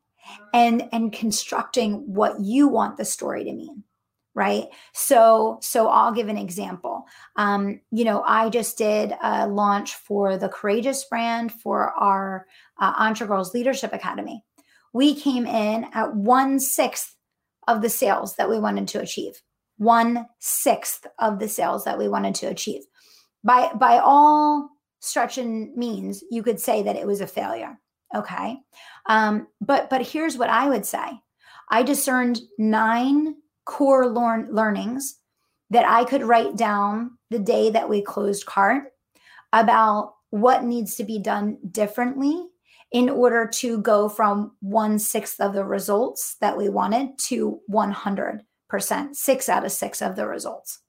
and 0.53 0.87
and 0.91 1.11
constructing 1.11 2.13
what 2.13 2.39
you 2.39 2.67
want 2.67 2.97
the 2.97 3.05
story 3.05 3.43
to 3.43 3.51
mean 3.51 3.83
right? 4.35 4.67
So 4.93 5.57
so 5.61 5.89
i'll 5.89 6.13
give 6.13 6.29
an 6.29 6.37
example. 6.37 7.05
Um 7.35 7.81
you 7.91 8.05
know 8.05 8.23
i 8.25 8.49
just 8.49 8.77
did 8.77 9.13
a 9.21 9.47
launch 9.47 9.95
for 9.95 10.37
the 10.37 10.49
courageous 10.49 11.03
brand 11.05 11.51
for 11.51 11.91
our 11.91 12.45
uh, 12.79 12.93
entre 12.97 13.27
girls 13.27 13.53
leadership 13.53 13.91
academy. 13.93 14.43
We 14.93 15.15
came 15.15 15.45
in 15.45 15.87
at 15.93 16.15
one 16.15 16.59
sixth 16.59 17.15
of 17.67 17.81
the 17.81 17.89
sales 17.89 18.35
that 18.37 18.49
we 18.49 18.59
wanted 18.59 18.87
to 18.89 19.01
achieve. 19.01 19.41
One 19.77 20.25
sixth 20.39 21.05
of 21.19 21.39
the 21.39 21.47
sales 21.49 21.83
that 21.85 21.97
we 21.97 22.07
wanted 22.07 22.35
to 22.35 22.47
achieve. 22.47 22.83
By 23.43 23.71
by 23.73 23.99
all 23.99 24.69
stretch 24.99 25.37
and 25.37 25.75
means, 25.75 26.23
you 26.29 26.43
could 26.43 26.59
say 26.59 26.83
that 26.83 26.95
it 26.95 27.07
was 27.07 27.21
a 27.21 27.27
failure. 27.27 27.79
Okay. 28.15 28.57
Um, 29.07 29.47
but 29.61 29.89
but 29.89 30.05
here's 30.05 30.37
what 30.37 30.49
I 30.49 30.67
would 30.69 30.85
say. 30.85 31.07
I 31.69 31.83
discerned 31.83 32.41
nine 32.57 33.35
core 33.65 34.07
learn, 34.07 34.49
learnings 34.51 35.17
that 35.69 35.85
I 35.87 36.03
could 36.03 36.23
write 36.23 36.55
down 36.55 37.17
the 37.29 37.39
day 37.39 37.69
that 37.69 37.87
we 37.87 38.01
closed 38.01 38.45
cart 38.45 38.85
about 39.53 40.15
what 40.31 40.63
needs 40.63 40.95
to 40.95 41.03
be 41.03 41.19
done 41.19 41.57
differently 41.71 42.47
in 42.91 43.09
order 43.09 43.47
to 43.47 43.79
go 43.81 44.09
from 44.09 44.55
one 44.61 44.97
sixth 44.97 45.39
of 45.39 45.53
the 45.53 45.63
results 45.63 46.37
that 46.41 46.57
we 46.57 46.69
wanted 46.69 47.09
to 47.19 47.59
100%, 47.71 48.41
six 49.13 49.49
out 49.49 49.65
of 49.65 49.71
six 49.71 50.01
of 50.01 50.15
the 50.15 50.27
results. 50.27 50.79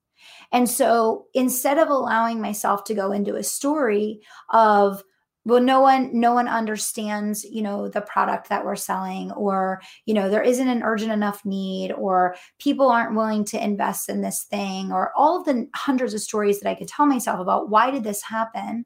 And 0.52 0.68
so 0.68 1.26
instead 1.34 1.78
of 1.78 1.88
allowing 1.88 2.40
myself 2.40 2.84
to 2.84 2.94
go 2.94 3.12
into 3.12 3.36
a 3.36 3.42
story 3.42 4.20
of, 4.48 5.02
well 5.44 5.60
no 5.60 5.80
one 5.80 6.10
no 6.18 6.32
one 6.32 6.48
understands 6.48 7.44
you 7.44 7.62
know 7.62 7.88
the 7.88 8.02
product 8.02 8.48
that 8.48 8.64
we're 8.64 8.76
selling 8.76 9.32
or 9.32 9.80
you 10.04 10.12
know 10.14 10.28
there 10.28 10.42
isn't 10.42 10.68
an 10.68 10.82
urgent 10.82 11.10
enough 11.10 11.44
need 11.44 11.92
or 11.92 12.36
people 12.58 12.88
aren't 12.88 13.16
willing 13.16 13.44
to 13.44 13.62
invest 13.62 14.08
in 14.08 14.20
this 14.20 14.44
thing 14.44 14.92
or 14.92 15.12
all 15.16 15.38
of 15.38 15.46
the 15.46 15.66
hundreds 15.74 16.14
of 16.14 16.20
stories 16.20 16.60
that 16.60 16.68
i 16.68 16.74
could 16.74 16.88
tell 16.88 17.06
myself 17.06 17.40
about 17.40 17.70
why 17.70 17.90
did 17.90 18.04
this 18.04 18.22
happen 18.22 18.84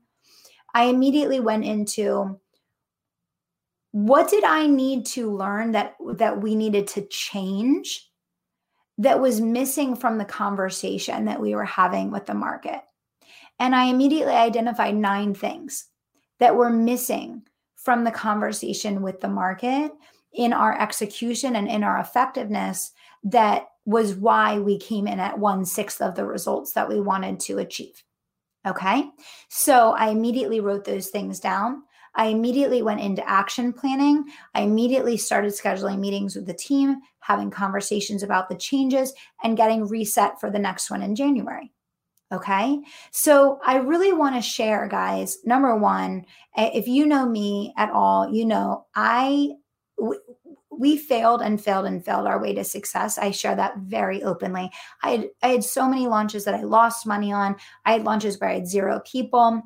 i 0.74 0.84
immediately 0.84 1.40
went 1.40 1.64
into 1.64 2.38
what 3.90 4.30
did 4.30 4.44
i 4.44 4.66
need 4.66 5.04
to 5.04 5.30
learn 5.30 5.72
that 5.72 5.96
that 6.14 6.40
we 6.40 6.54
needed 6.54 6.86
to 6.86 7.04
change 7.08 8.10
that 8.98 9.20
was 9.20 9.40
missing 9.40 9.96
from 9.96 10.18
the 10.18 10.24
conversation 10.24 11.24
that 11.24 11.40
we 11.40 11.54
were 11.54 11.64
having 11.64 12.10
with 12.10 12.26
the 12.26 12.34
market. 12.34 12.80
And 13.58 13.74
i 13.74 13.84
immediately 13.84 14.34
identified 14.34 14.94
nine 14.94 15.34
things 15.34 15.86
that 16.40 16.56
were 16.56 16.70
missing 16.70 17.42
from 17.76 18.04
the 18.04 18.10
conversation 18.10 19.02
with 19.02 19.20
the 19.20 19.28
market 19.28 19.92
in 20.32 20.52
our 20.52 20.78
execution 20.80 21.56
and 21.56 21.68
in 21.68 21.84
our 21.84 21.98
effectiveness 21.98 22.92
that 23.22 23.66
was 23.84 24.14
why 24.14 24.58
we 24.58 24.78
came 24.78 25.06
in 25.06 25.20
at 25.20 25.38
one 25.38 25.64
sixth 25.64 26.00
of 26.00 26.14
the 26.14 26.24
results 26.24 26.72
that 26.72 26.88
we 26.88 27.00
wanted 27.00 27.38
to 27.38 27.58
achieve. 27.58 28.02
Okay? 28.66 29.04
So 29.48 29.90
i 29.90 30.08
immediately 30.08 30.60
wrote 30.60 30.84
those 30.84 31.08
things 31.08 31.40
down 31.40 31.82
I 32.14 32.26
immediately 32.26 32.82
went 32.82 33.00
into 33.00 33.28
action 33.28 33.72
planning. 33.72 34.24
I 34.54 34.62
immediately 34.62 35.16
started 35.16 35.52
scheduling 35.52 35.98
meetings 35.98 36.36
with 36.36 36.46
the 36.46 36.54
team, 36.54 36.96
having 37.20 37.50
conversations 37.50 38.22
about 38.22 38.48
the 38.48 38.56
changes, 38.56 39.12
and 39.42 39.56
getting 39.56 39.88
reset 39.88 40.40
for 40.40 40.50
the 40.50 40.58
next 40.58 40.90
one 40.90 41.02
in 41.02 41.14
January. 41.14 41.72
Okay. 42.32 42.80
So 43.10 43.60
I 43.66 43.76
really 43.76 44.12
want 44.12 44.34
to 44.34 44.42
share, 44.42 44.88
guys. 44.88 45.38
Number 45.44 45.76
one, 45.76 46.24
if 46.56 46.88
you 46.88 47.06
know 47.06 47.28
me 47.28 47.72
at 47.76 47.90
all, 47.90 48.32
you 48.32 48.44
know 48.44 48.86
I. 48.94 49.50
we 50.76 50.96
failed 50.96 51.40
and 51.40 51.62
failed 51.62 51.86
and 51.86 52.04
failed 52.04 52.26
our 52.26 52.40
way 52.42 52.52
to 52.52 52.64
success. 52.64 53.16
I 53.16 53.30
share 53.30 53.54
that 53.54 53.76
very 53.78 54.24
openly. 54.24 54.72
I 55.04 55.10
had, 55.10 55.28
I 55.40 55.48
had 55.48 55.62
so 55.62 55.88
many 55.88 56.08
launches 56.08 56.44
that 56.44 56.54
I 56.54 56.62
lost 56.62 57.06
money 57.06 57.32
on. 57.32 57.54
I 57.84 57.92
had 57.92 58.02
launches 58.02 58.40
where 58.40 58.50
I 58.50 58.54
had 58.54 58.66
zero 58.66 59.00
people. 59.06 59.62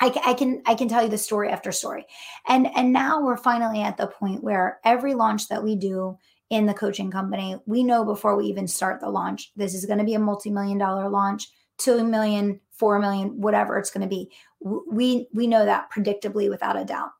I, 0.00 0.20
I, 0.26 0.34
can 0.34 0.62
I 0.66 0.74
can 0.74 0.88
tell 0.88 1.02
you 1.02 1.08
the 1.08 1.18
story 1.18 1.50
after 1.50 1.70
story, 1.72 2.06
and 2.48 2.66
and 2.76 2.92
now 2.92 3.22
we're 3.22 3.36
finally 3.36 3.80
at 3.80 3.96
the 3.96 4.06
point 4.06 4.42
where 4.42 4.80
every 4.84 5.14
launch 5.14 5.48
that 5.48 5.62
we 5.62 5.76
do 5.76 6.18
in 6.50 6.66
the 6.66 6.74
coaching 6.74 7.10
company, 7.10 7.56
we 7.66 7.84
know 7.84 8.04
before 8.04 8.36
we 8.36 8.46
even 8.46 8.68
start 8.68 9.00
the 9.00 9.08
launch, 9.08 9.52
this 9.56 9.74
is 9.74 9.86
going 9.86 9.98
to 9.98 10.04
be 10.04 10.14
a 10.14 10.18
multi 10.18 10.50
million 10.50 10.78
dollar 10.78 11.08
launch, 11.08 11.48
two 11.78 12.04
million, 12.04 12.60
four 12.72 12.98
million, 12.98 13.40
whatever 13.40 13.78
it's 13.78 13.90
going 13.90 14.02
to 14.02 14.08
be. 14.08 14.30
We 14.60 15.28
we 15.32 15.46
know 15.46 15.64
that 15.64 15.90
predictably 15.92 16.48
without 16.48 16.80
a 16.80 16.84
doubt. 16.84 17.10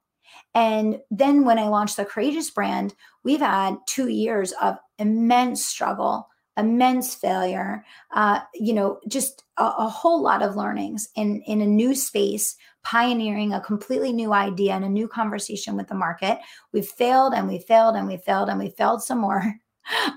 And 0.55 1.01
then 1.11 1.45
when 1.45 1.59
I 1.59 1.69
launched 1.69 1.97
the 1.97 2.05
Courageous 2.05 2.51
brand, 2.51 2.95
we've 3.25 3.41
had 3.41 3.77
two 3.87 4.09
years 4.09 4.53
of 4.53 4.77
immense 4.99 5.65
struggle 5.65 6.29
immense 6.57 7.15
failure, 7.15 7.85
uh, 8.15 8.41
you 8.55 8.73
know, 8.73 9.01
just 9.09 9.45
a, 9.57 9.65
a, 9.65 9.89
whole 9.89 10.23
lot 10.23 10.43
of 10.43 10.57
learnings 10.57 11.09
in 11.17 11.43
in 11.43 11.61
a 11.61 11.67
new 11.67 11.95
space, 11.95 12.57
pioneering 12.83 13.53
a 13.53 13.61
completely 13.61 14.13
new 14.13 14.33
idea 14.33 14.73
and 14.73 14.85
a 14.85 14.89
new 14.89 15.09
conversation 15.09 15.77
with 15.77 15.89
the 15.89 15.95
market. 15.95 16.39
We've 16.73 16.87
failed 16.87 17.35
and 17.35 17.49
we 17.49 17.59
failed 17.59 17.97
and 17.97 18.07
we 18.07 18.19
failed 18.19 18.49
and 18.49 18.59
we 18.59 18.71
failed 18.71 19.03
some 19.03 19.19
more. 19.19 19.55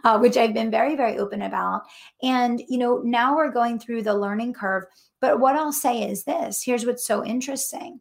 Uh, 0.05 0.17
which 0.17 0.37
I've 0.37 0.53
been 0.53 0.71
very, 0.71 0.95
very 0.95 1.17
open 1.17 1.41
about. 1.41 1.81
And, 2.23 2.63
you 2.69 2.77
know, 2.77 3.01
now 3.03 3.35
we're 3.35 3.51
going 3.51 3.79
through 3.79 4.03
the 4.03 4.13
learning 4.13 4.53
curve. 4.53 4.85
But 5.19 5.41
what 5.41 5.57
I'll 5.57 5.73
say 5.73 6.09
is 6.09 6.23
this 6.23 6.63
here's 6.63 6.85
what's 6.85 7.05
so 7.05 7.25
interesting. 7.25 7.99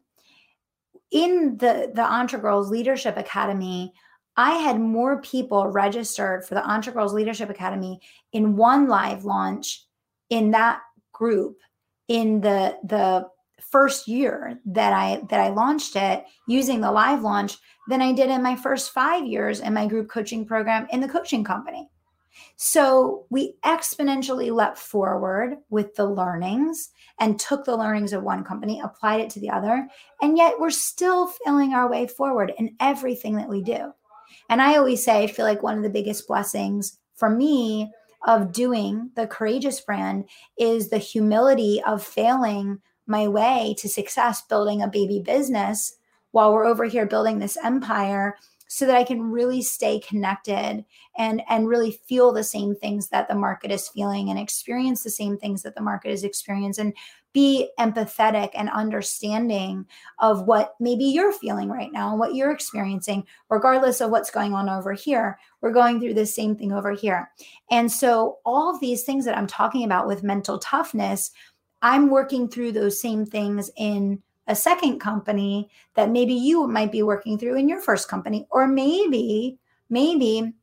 In 1.11 1.57
the, 1.57 1.91
the 1.93 2.03
Entre 2.03 2.39
Girls 2.39 2.71
Leadership 2.71 3.17
Academy, 3.17 3.91
I 4.37 4.53
had 4.57 4.79
more 4.79 5.19
people 5.21 5.67
registered 5.67 6.45
for 6.45 6.53
the 6.53 6.63
Entre 6.63 6.93
Girls 6.93 7.13
Leadership 7.13 7.49
Academy 7.49 7.99
in 8.33 8.55
one 8.55 8.87
live 8.87 9.25
launch 9.25 9.85
in 10.29 10.51
that 10.51 10.81
group 11.11 11.57
in 12.07 12.39
the 12.41 12.77
the 12.83 13.27
first 13.59 14.07
year 14.07 14.59
that 14.65 14.93
I 14.93 15.21
that 15.29 15.39
I 15.39 15.49
launched 15.49 15.95
it 15.95 16.23
using 16.47 16.79
the 16.79 16.91
live 16.91 17.23
launch 17.23 17.57
than 17.89 18.01
I 18.01 18.13
did 18.13 18.29
in 18.29 18.43
my 18.43 18.55
first 18.55 18.91
5 18.91 19.25
years 19.25 19.59
in 19.59 19.73
my 19.73 19.87
group 19.87 20.09
coaching 20.09 20.45
program 20.45 20.87
in 20.91 21.01
the 21.01 21.07
coaching 21.07 21.43
company. 21.43 21.89
So 22.55 23.25
we 23.29 23.55
exponentially 23.65 24.53
leapt 24.53 24.77
forward 24.77 25.57
with 25.69 25.95
the 25.95 26.05
learnings 26.05 26.91
and 27.19 27.39
took 27.39 27.65
the 27.65 27.75
learnings 27.75 28.13
of 28.13 28.21
one 28.23 28.43
company, 28.43 28.79
applied 28.79 29.21
it 29.21 29.29
to 29.31 29.39
the 29.39 29.49
other, 29.49 29.87
and 30.21 30.37
yet 30.37 30.59
we're 30.59 30.69
still 30.69 31.27
feeling 31.27 31.73
our 31.73 31.89
way 31.89 32.05
forward 32.05 32.53
in 32.59 32.75
everything 32.79 33.35
that 33.37 33.49
we 33.49 33.63
do. 33.63 33.91
And 34.49 34.61
I 34.61 34.77
always 34.77 35.03
say, 35.03 35.23
I 35.23 35.27
feel 35.27 35.45
like 35.45 35.63
one 35.63 35.77
of 35.77 35.83
the 35.83 35.89
biggest 35.89 36.27
blessings 36.27 36.97
for 37.15 37.29
me 37.29 37.91
of 38.25 38.51
doing 38.51 39.11
the 39.15 39.27
courageous 39.27 39.79
brand 39.81 40.25
is 40.57 40.89
the 40.89 40.97
humility 40.97 41.81
of 41.85 42.03
failing 42.03 42.79
my 43.05 43.27
way 43.27 43.75
to 43.79 43.87
success 43.87 44.41
building 44.41 44.81
a 44.81 44.87
baby 44.87 45.21
business 45.25 45.95
while 46.31 46.53
we're 46.53 46.65
over 46.65 46.85
here 46.85 47.05
building 47.05 47.39
this 47.39 47.57
empire 47.63 48.35
so 48.67 48.85
that 48.85 48.97
I 48.97 49.05
can 49.05 49.31
really 49.31 49.61
stay 49.61 49.99
connected 49.99 50.83
and 51.17 51.41
and 51.49 51.69
really 51.69 51.91
feel 51.91 52.33
the 52.33 52.43
same 52.43 52.75
things 52.75 53.07
that 53.09 53.29
the 53.29 53.35
market 53.35 53.71
is 53.71 53.87
feeling 53.87 54.29
and 54.29 54.37
experience 54.37 55.03
the 55.03 55.09
same 55.09 55.37
things 55.37 55.63
that 55.63 55.75
the 55.75 55.81
market 55.81 56.11
is 56.11 56.25
experiencing. 56.25 56.87
And 56.87 56.93
be 57.33 57.69
empathetic 57.79 58.49
and 58.55 58.69
understanding 58.69 59.85
of 60.19 60.47
what 60.47 60.75
maybe 60.79 61.03
you're 61.03 61.33
feeling 61.33 61.69
right 61.69 61.91
now 61.91 62.09
and 62.09 62.19
what 62.19 62.33
you're 62.33 62.51
experiencing 62.51 63.25
regardless 63.49 64.01
of 64.01 64.09
what's 64.09 64.31
going 64.31 64.53
on 64.53 64.69
over 64.69 64.93
here. 64.93 65.37
We're 65.61 65.71
going 65.71 65.99
through 65.99 66.15
the 66.15 66.25
same 66.25 66.55
thing 66.55 66.71
over 66.71 66.91
here. 66.91 67.29
And 67.69 67.91
so 67.91 68.39
all 68.45 68.73
of 68.73 68.79
these 68.79 69.03
things 69.03 69.25
that 69.25 69.37
I'm 69.37 69.47
talking 69.47 69.83
about 69.83 70.07
with 70.07 70.23
mental 70.23 70.57
toughness 70.57 71.31
I'm 71.81 72.09
working 72.09 72.49
through 72.49 72.71
those 72.71 72.99
same 72.99 73.25
things 73.25 73.69
in 73.77 74.21
a 74.47 74.55
second 74.55 74.99
company 74.99 75.69
that 75.95 76.09
maybe 76.09 76.33
you 76.33 76.67
might 76.67 76.91
be 76.91 77.03
working 77.03 77.37
through 77.37 77.57
in 77.57 77.69
your 77.69 77.81
first 77.81 78.07
company 78.07 78.47
or 78.49 78.67
maybe 78.67 79.59
maybe 79.89 80.53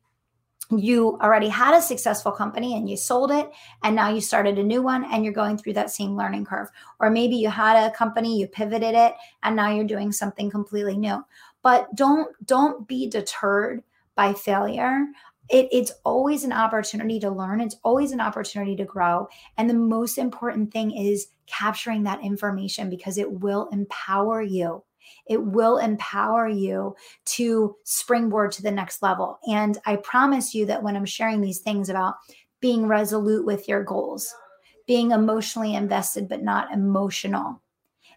you 0.71 1.17
already 1.21 1.47
had 1.47 1.77
a 1.77 1.81
successful 1.81 2.31
company 2.31 2.75
and 2.75 2.89
you 2.89 2.97
sold 2.97 3.31
it 3.31 3.51
and 3.83 3.95
now 3.95 4.09
you 4.09 4.19
started 4.19 4.57
a 4.57 4.63
new 4.63 4.81
one 4.81 5.05
and 5.11 5.23
you're 5.23 5.33
going 5.33 5.57
through 5.57 5.73
that 5.73 5.91
same 5.91 6.15
learning 6.15 6.45
curve. 6.45 6.69
Or 6.99 7.09
maybe 7.09 7.35
you 7.35 7.49
had 7.49 7.85
a 7.85 7.95
company 7.95 8.39
you 8.39 8.47
pivoted 8.47 8.95
it 8.95 9.13
and 9.43 9.55
now 9.55 9.71
you're 9.71 9.85
doing 9.85 10.11
something 10.11 10.49
completely 10.49 10.97
new. 10.97 11.23
But 11.61 11.93
don't 11.95 12.29
don't 12.45 12.87
be 12.87 13.07
deterred 13.07 13.83
by 14.15 14.33
failure. 14.33 15.05
It, 15.49 15.67
it's 15.71 15.91
always 16.03 16.43
an 16.43 16.53
opportunity 16.53 17.19
to 17.19 17.29
learn. 17.29 17.61
It's 17.61 17.75
always 17.83 18.11
an 18.11 18.21
opportunity 18.21 18.75
to 18.77 18.85
grow. 18.85 19.27
And 19.57 19.69
the 19.69 19.75
most 19.75 20.17
important 20.17 20.71
thing 20.71 20.89
is 20.91 21.27
capturing 21.45 22.03
that 22.03 22.23
information 22.23 22.89
because 22.89 23.19
it 23.19 23.31
will 23.31 23.69
empower 23.71 24.41
you 24.41 24.83
it 25.27 25.41
will 25.41 25.77
empower 25.77 26.47
you 26.47 26.95
to 27.25 27.75
springboard 27.83 28.51
to 28.53 28.61
the 28.61 28.71
next 28.71 29.01
level. 29.01 29.39
And 29.47 29.77
i 29.85 29.95
promise 29.97 30.53
you 30.53 30.65
that 30.67 30.81
when 30.81 30.95
i'm 30.95 31.05
sharing 31.05 31.41
these 31.41 31.59
things 31.59 31.89
about 31.89 32.15
being 32.59 32.87
resolute 32.87 33.45
with 33.45 33.67
your 33.67 33.83
goals 33.83 34.33
being 34.87 35.11
emotionally 35.11 35.75
invested 35.75 36.27
but 36.27 36.43
not 36.43 36.71
emotional 36.71 37.61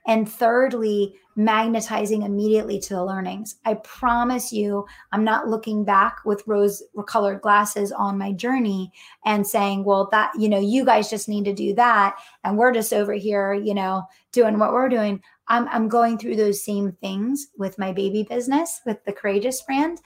and 0.09 0.29
thirdly, 0.29 1.15
magnetizing 1.37 2.23
immediately 2.23 2.81
to 2.81 2.95
the 2.95 3.05
learnings. 3.05 3.57
I 3.65 3.75
promise 3.75 4.53
you, 4.53 4.87
I'm 5.13 5.23
not 5.23 5.47
looking 5.47 5.85
back 5.85 6.19
with 6.25 6.43
rose 6.47 6.83
colored 7.07 7.43
glasses 7.43 7.93
on 7.93 8.19
my 8.19 8.33
journey 8.33 8.91
and 9.25 9.47
saying, 9.47 9.85
well, 9.85 10.09
that, 10.11 10.33
you 10.37 10.49
know, 10.49 10.59
you 10.59 10.85
guys 10.85 11.09
just 11.09 11.29
need 11.29 11.45
to 11.45 11.53
do 11.53 11.75
that. 11.75 12.17
And 12.43 12.59
we're 12.59 12.73
just 12.73 12.93
over 12.93 13.13
here, 13.13 13.53
you 13.53 13.75
know, 13.75 14.03
doing 14.33 14.59
what 14.59 14.73
we're 14.73 14.89
doing. 14.89 15.23
I'm, 15.47 15.69
I'm 15.69 15.89
going 15.89 16.19
through 16.19 16.37
those 16.37 16.65
same 16.65 16.93
things 17.01 17.47
with 17.57 17.79
my 17.79 17.93
baby 17.93 18.25
business, 18.25 18.81
with 18.85 19.05
the 19.05 19.13
Courageous 19.13 19.63
brand. 19.63 20.01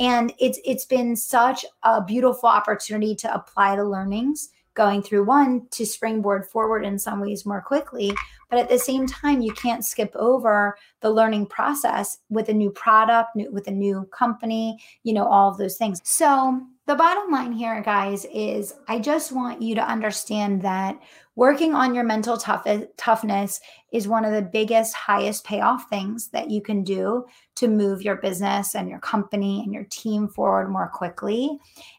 And 0.00 0.32
it's 0.38 0.60
it's 0.64 0.84
been 0.84 1.16
such 1.16 1.66
a 1.82 2.02
beautiful 2.02 2.48
opportunity 2.48 3.16
to 3.16 3.34
apply 3.34 3.76
the 3.76 3.84
learnings 3.84 4.50
going 4.78 5.02
through 5.02 5.24
one 5.24 5.66
to 5.72 5.84
springboard 5.84 6.46
forward 6.46 6.84
in 6.84 6.98
some 6.98 7.20
ways 7.20 7.44
more 7.44 7.60
quickly. 7.60 8.14
But 8.48 8.60
at 8.60 8.68
the 8.70 8.78
same 8.78 9.06
time, 9.06 9.42
you 9.42 9.52
can't 9.52 9.84
skip 9.84 10.14
over 10.14 10.78
the 11.00 11.10
learning 11.10 11.46
process 11.46 12.18
with 12.30 12.48
a 12.48 12.54
new 12.54 12.70
product, 12.70 13.34
new, 13.34 13.50
with 13.50 13.66
a 13.66 13.72
new 13.72 14.08
company, 14.12 14.78
you 15.02 15.12
know, 15.12 15.26
all 15.26 15.50
of 15.50 15.58
those 15.58 15.76
things. 15.76 16.00
So 16.04 16.62
the 16.86 16.94
bottom 16.94 17.30
line 17.30 17.52
here, 17.52 17.82
guys, 17.82 18.24
is 18.32 18.72
I 18.86 19.00
just 19.00 19.32
want 19.32 19.60
you 19.60 19.74
to 19.74 19.86
understand 19.86 20.62
that 20.62 20.98
working 21.38 21.72
on 21.72 21.94
your 21.94 22.02
mental 22.02 22.36
tough- 22.36 22.66
toughness 22.96 23.60
is 23.92 24.08
one 24.08 24.24
of 24.24 24.32
the 24.32 24.42
biggest, 24.42 24.92
highest 24.92 25.44
payoff 25.44 25.88
things 25.88 26.30
that 26.30 26.50
you 26.50 26.60
can 26.60 26.82
do 26.82 27.24
to 27.54 27.68
move 27.68 28.02
your 28.02 28.16
business 28.16 28.74
and 28.74 28.88
your 28.88 28.98
company 28.98 29.62
and 29.62 29.72
your 29.72 29.84
team 29.84 30.26
forward 30.26 30.68
more 30.68 30.88
quickly. 30.88 31.56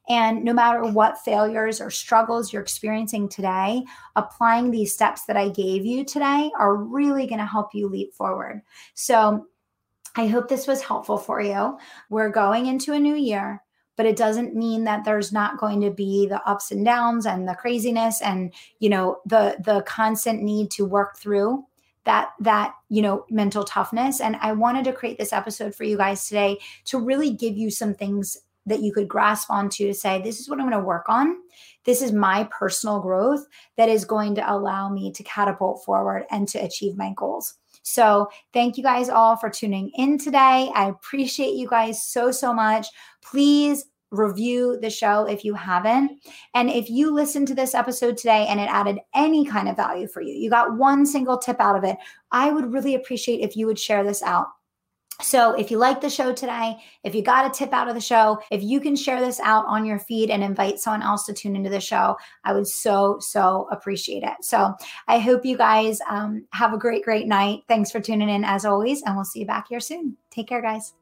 And 0.09 0.43
no 0.43 0.51
matter 0.51 0.83
what 0.83 1.23
failures 1.23 1.79
or 1.79 1.89
struggles 1.89 2.51
you're 2.51 2.61
experiencing 2.61 3.29
today, 3.29 3.81
applying 4.17 4.71
these 4.71 4.93
steps 4.93 5.23
that 5.27 5.37
I 5.37 5.47
gave 5.47 5.85
you 5.85 6.03
today 6.03 6.51
are 6.59 6.75
really 6.75 7.25
going 7.25 7.39
to 7.39 7.45
help 7.45 7.73
you 7.73 7.87
leap 7.87 8.13
forward. 8.13 8.61
So, 8.93 9.45
I 10.17 10.27
hope 10.27 10.49
this 10.49 10.67
was 10.67 10.81
helpful 10.81 11.17
for 11.17 11.39
you. 11.39 11.77
We're 12.09 12.29
going 12.29 12.65
into 12.65 12.91
a 12.93 12.99
new 12.99 13.15
year 13.15 13.63
but 13.99 14.05
it 14.05 14.15
doesn't 14.15 14.55
mean 14.55 14.85
that 14.85 15.03
there's 15.03 15.33
not 15.33 15.57
going 15.57 15.81
to 15.81 15.91
be 15.91 16.25
the 16.25 16.41
ups 16.49 16.71
and 16.71 16.85
downs 16.85 17.25
and 17.25 17.45
the 17.45 17.53
craziness 17.53 18.21
and 18.21 18.53
you 18.79 18.87
know 18.87 19.17
the 19.25 19.57
the 19.65 19.81
constant 19.81 20.41
need 20.41 20.71
to 20.71 20.85
work 20.85 21.17
through 21.17 21.65
that 22.05 22.29
that 22.39 22.73
you 22.87 23.01
know 23.01 23.25
mental 23.29 23.65
toughness. 23.65 24.21
And 24.21 24.37
i 24.37 24.53
wanted 24.53 24.85
to 24.85 24.93
create 24.93 25.17
this 25.17 25.33
episode 25.33 25.75
for 25.75 25.83
you 25.83 25.97
guys 25.97 26.25
today 26.25 26.59
to 26.85 26.97
really 26.97 27.31
give 27.31 27.57
you 27.57 27.69
some 27.69 27.93
things 27.93 28.37
that 28.65 28.79
you 28.81 28.93
could 28.93 29.09
grasp 29.09 29.51
onto 29.51 29.87
to 29.87 29.93
say 29.93 30.21
this 30.21 30.39
is 30.39 30.47
what 30.47 30.61
i'm 30.61 30.69
going 30.69 30.81
to 30.81 30.87
work 30.87 31.09
on. 31.09 31.35
This 31.83 32.01
is 32.01 32.13
my 32.13 32.47
personal 32.57 33.01
growth 33.01 33.45
that 33.75 33.89
is 33.89 34.05
going 34.05 34.33
to 34.35 34.49
allow 34.49 34.87
me 34.87 35.11
to 35.11 35.23
catapult 35.23 35.83
forward 35.83 36.23
and 36.31 36.47
to 36.47 36.59
achieve 36.59 36.95
my 36.95 37.11
goals 37.17 37.55
so, 37.89 38.29
thank 38.53 38.77
you 38.77 38.83
guys 38.83 39.09
all 39.09 39.35
for 39.35 39.49
tuning 39.49 39.91
in 39.95 40.17
today. 40.17 40.71
I 40.75 40.89
appreciate 40.89 41.55
you 41.55 41.67
guys 41.67 42.05
so, 42.05 42.31
so 42.31 42.53
much. 42.53 42.87
Please 43.21 43.85
review 44.11 44.77
the 44.81 44.89
show 44.89 45.25
if 45.25 45.43
you 45.43 45.53
haven't. 45.53 46.11
And 46.55 46.69
if 46.69 46.89
you 46.89 47.13
listened 47.13 47.47
to 47.49 47.55
this 47.55 47.75
episode 47.75 48.17
today 48.17 48.47
and 48.47 48.59
it 48.59 48.69
added 48.69 48.99
any 49.15 49.45
kind 49.45 49.69
of 49.69 49.75
value 49.75 50.07
for 50.07 50.21
you, 50.21 50.33
you 50.33 50.49
got 50.49 50.77
one 50.77 51.05
single 51.05 51.37
tip 51.37 51.59
out 51.59 51.75
of 51.75 51.83
it, 51.83 51.97
I 52.31 52.51
would 52.51 52.73
really 52.73 52.95
appreciate 52.95 53.41
if 53.41 53.55
you 53.55 53.67
would 53.67 53.79
share 53.79 54.03
this 54.03 54.23
out. 54.23 54.47
So, 55.21 55.53
if 55.53 55.69
you 55.69 55.77
like 55.77 55.99
the 55.99 56.09
show 56.09 56.33
today, 56.33 56.77
if 57.03 57.13
you 57.13 57.21
got 57.21 57.45
a 57.45 57.49
tip 57.49 57.73
out 57.73 57.89
of 57.89 57.95
the 57.95 58.01
show, 58.01 58.39
if 58.51 58.63
you 58.63 58.79
can 58.79 58.95
share 58.95 59.19
this 59.19 59.39
out 59.41 59.65
on 59.67 59.85
your 59.85 59.99
feed 59.99 60.29
and 60.29 60.41
invite 60.43 60.79
someone 60.79 61.01
else 61.01 61.25
to 61.25 61.33
tune 61.33 61.57
into 61.57 61.69
the 61.69 61.81
show, 61.81 62.15
I 62.45 62.53
would 62.53 62.67
so, 62.67 63.17
so 63.19 63.67
appreciate 63.69 64.23
it. 64.23 64.35
So, 64.41 64.73
I 65.07 65.19
hope 65.19 65.45
you 65.45 65.57
guys 65.57 65.99
um, 66.09 66.45
have 66.53 66.73
a 66.73 66.77
great, 66.77 67.03
great 67.03 67.27
night. 67.27 67.63
Thanks 67.67 67.91
for 67.91 67.99
tuning 67.99 68.29
in 68.29 68.45
as 68.45 68.63
always, 68.63 69.01
and 69.01 69.15
we'll 69.15 69.25
see 69.25 69.41
you 69.41 69.45
back 69.45 69.67
here 69.67 69.81
soon. 69.81 70.15
Take 70.31 70.47
care, 70.47 70.61
guys. 70.61 70.93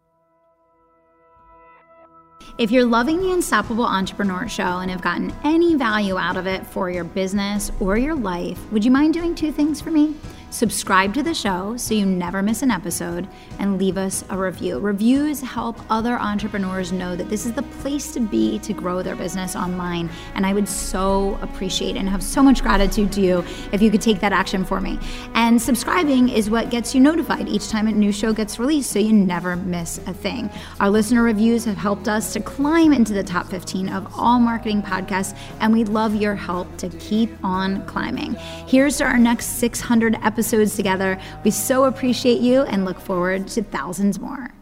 If 2.57 2.71
you're 2.71 2.85
loving 2.85 3.19
the 3.19 3.31
Unstoppable 3.31 3.85
Entrepreneur 3.85 4.47
Show 4.47 4.79
and 4.79 4.89
have 4.89 5.01
gotten 5.01 5.31
any 5.43 5.75
value 5.75 6.17
out 6.17 6.37
of 6.37 6.47
it 6.47 6.65
for 6.65 6.89
your 6.89 7.03
business 7.03 7.71
or 7.79 7.97
your 7.97 8.15
life, 8.15 8.59
would 8.71 8.83
you 8.83 8.89
mind 8.89 9.13
doing 9.13 9.35
two 9.35 9.51
things 9.51 9.79
for 9.79 9.91
me? 9.91 10.15
Subscribe 10.49 11.13
to 11.13 11.21
the 11.21 11.33
show 11.33 11.75
so 11.75 11.93
you 11.93 12.05
never 12.05 12.41
miss 12.41 12.61
an 12.61 12.71
episode 12.71 13.27
and 13.59 13.77
leave 13.77 13.97
us 13.97 14.23
a 14.29 14.37
review. 14.37 14.79
Reviews 14.79 15.41
help 15.41 15.77
other 15.89 16.17
entrepreneurs 16.17 16.93
know 16.93 17.17
that 17.17 17.29
this 17.29 17.45
is 17.45 17.51
the 17.51 17.63
place 17.63 18.13
to 18.13 18.21
be 18.21 18.57
to 18.59 18.71
grow 18.71 19.03
their 19.03 19.17
business 19.17 19.57
online. 19.57 20.09
And 20.35 20.45
I 20.45 20.53
would 20.53 20.69
so 20.69 21.37
appreciate 21.41 21.97
and 21.97 22.07
have 22.07 22.23
so 22.23 22.41
much 22.41 22.61
gratitude 22.61 23.11
to 23.13 23.21
you 23.21 23.43
if 23.73 23.81
you 23.81 23.91
could 23.91 24.01
take 24.01 24.21
that 24.21 24.31
action 24.31 24.63
for 24.63 24.79
me. 24.79 24.97
And 25.33 25.61
subscribing 25.61 26.29
is 26.29 26.49
what 26.49 26.69
gets 26.69 26.95
you 26.95 27.01
notified 27.01 27.49
each 27.49 27.67
time 27.67 27.87
a 27.87 27.91
new 27.91 28.13
show 28.13 28.31
gets 28.31 28.57
released 28.57 28.91
so 28.91 28.99
you 28.99 29.11
never 29.11 29.57
miss 29.57 29.97
a 30.07 30.13
thing. 30.13 30.49
Our 30.79 30.89
listener 30.89 31.23
reviews 31.23 31.65
have 31.65 31.77
helped 31.77 32.07
us 32.07 32.31
to 32.33 32.39
climb 32.39 32.93
into 32.93 33.11
the 33.11 33.23
top 33.23 33.47
15 33.47 33.89
of 33.89 34.17
all 34.17 34.39
marketing 34.39 34.81
podcasts, 34.81 35.37
and 35.59 35.73
we'd 35.73 35.89
love 35.89 36.15
your 36.15 36.35
help 36.35 36.77
to 36.77 36.87
keep 36.99 37.29
on 37.43 37.85
climbing. 37.85 38.35
Here's 38.65 38.97
to 38.97 39.03
our 39.03 39.17
next 39.17 39.59
600 39.59 40.15
episodes 40.15 40.36
episodes 40.37 40.75
together. 40.75 41.19
We 41.43 41.49
so 41.49 41.85
appreciate 41.85 42.41
you 42.41 42.61
and 42.61 42.85
look 42.85 42.99
forward 42.99 43.47
to 43.47 43.63
thousands 43.63 44.19
more. 44.19 44.53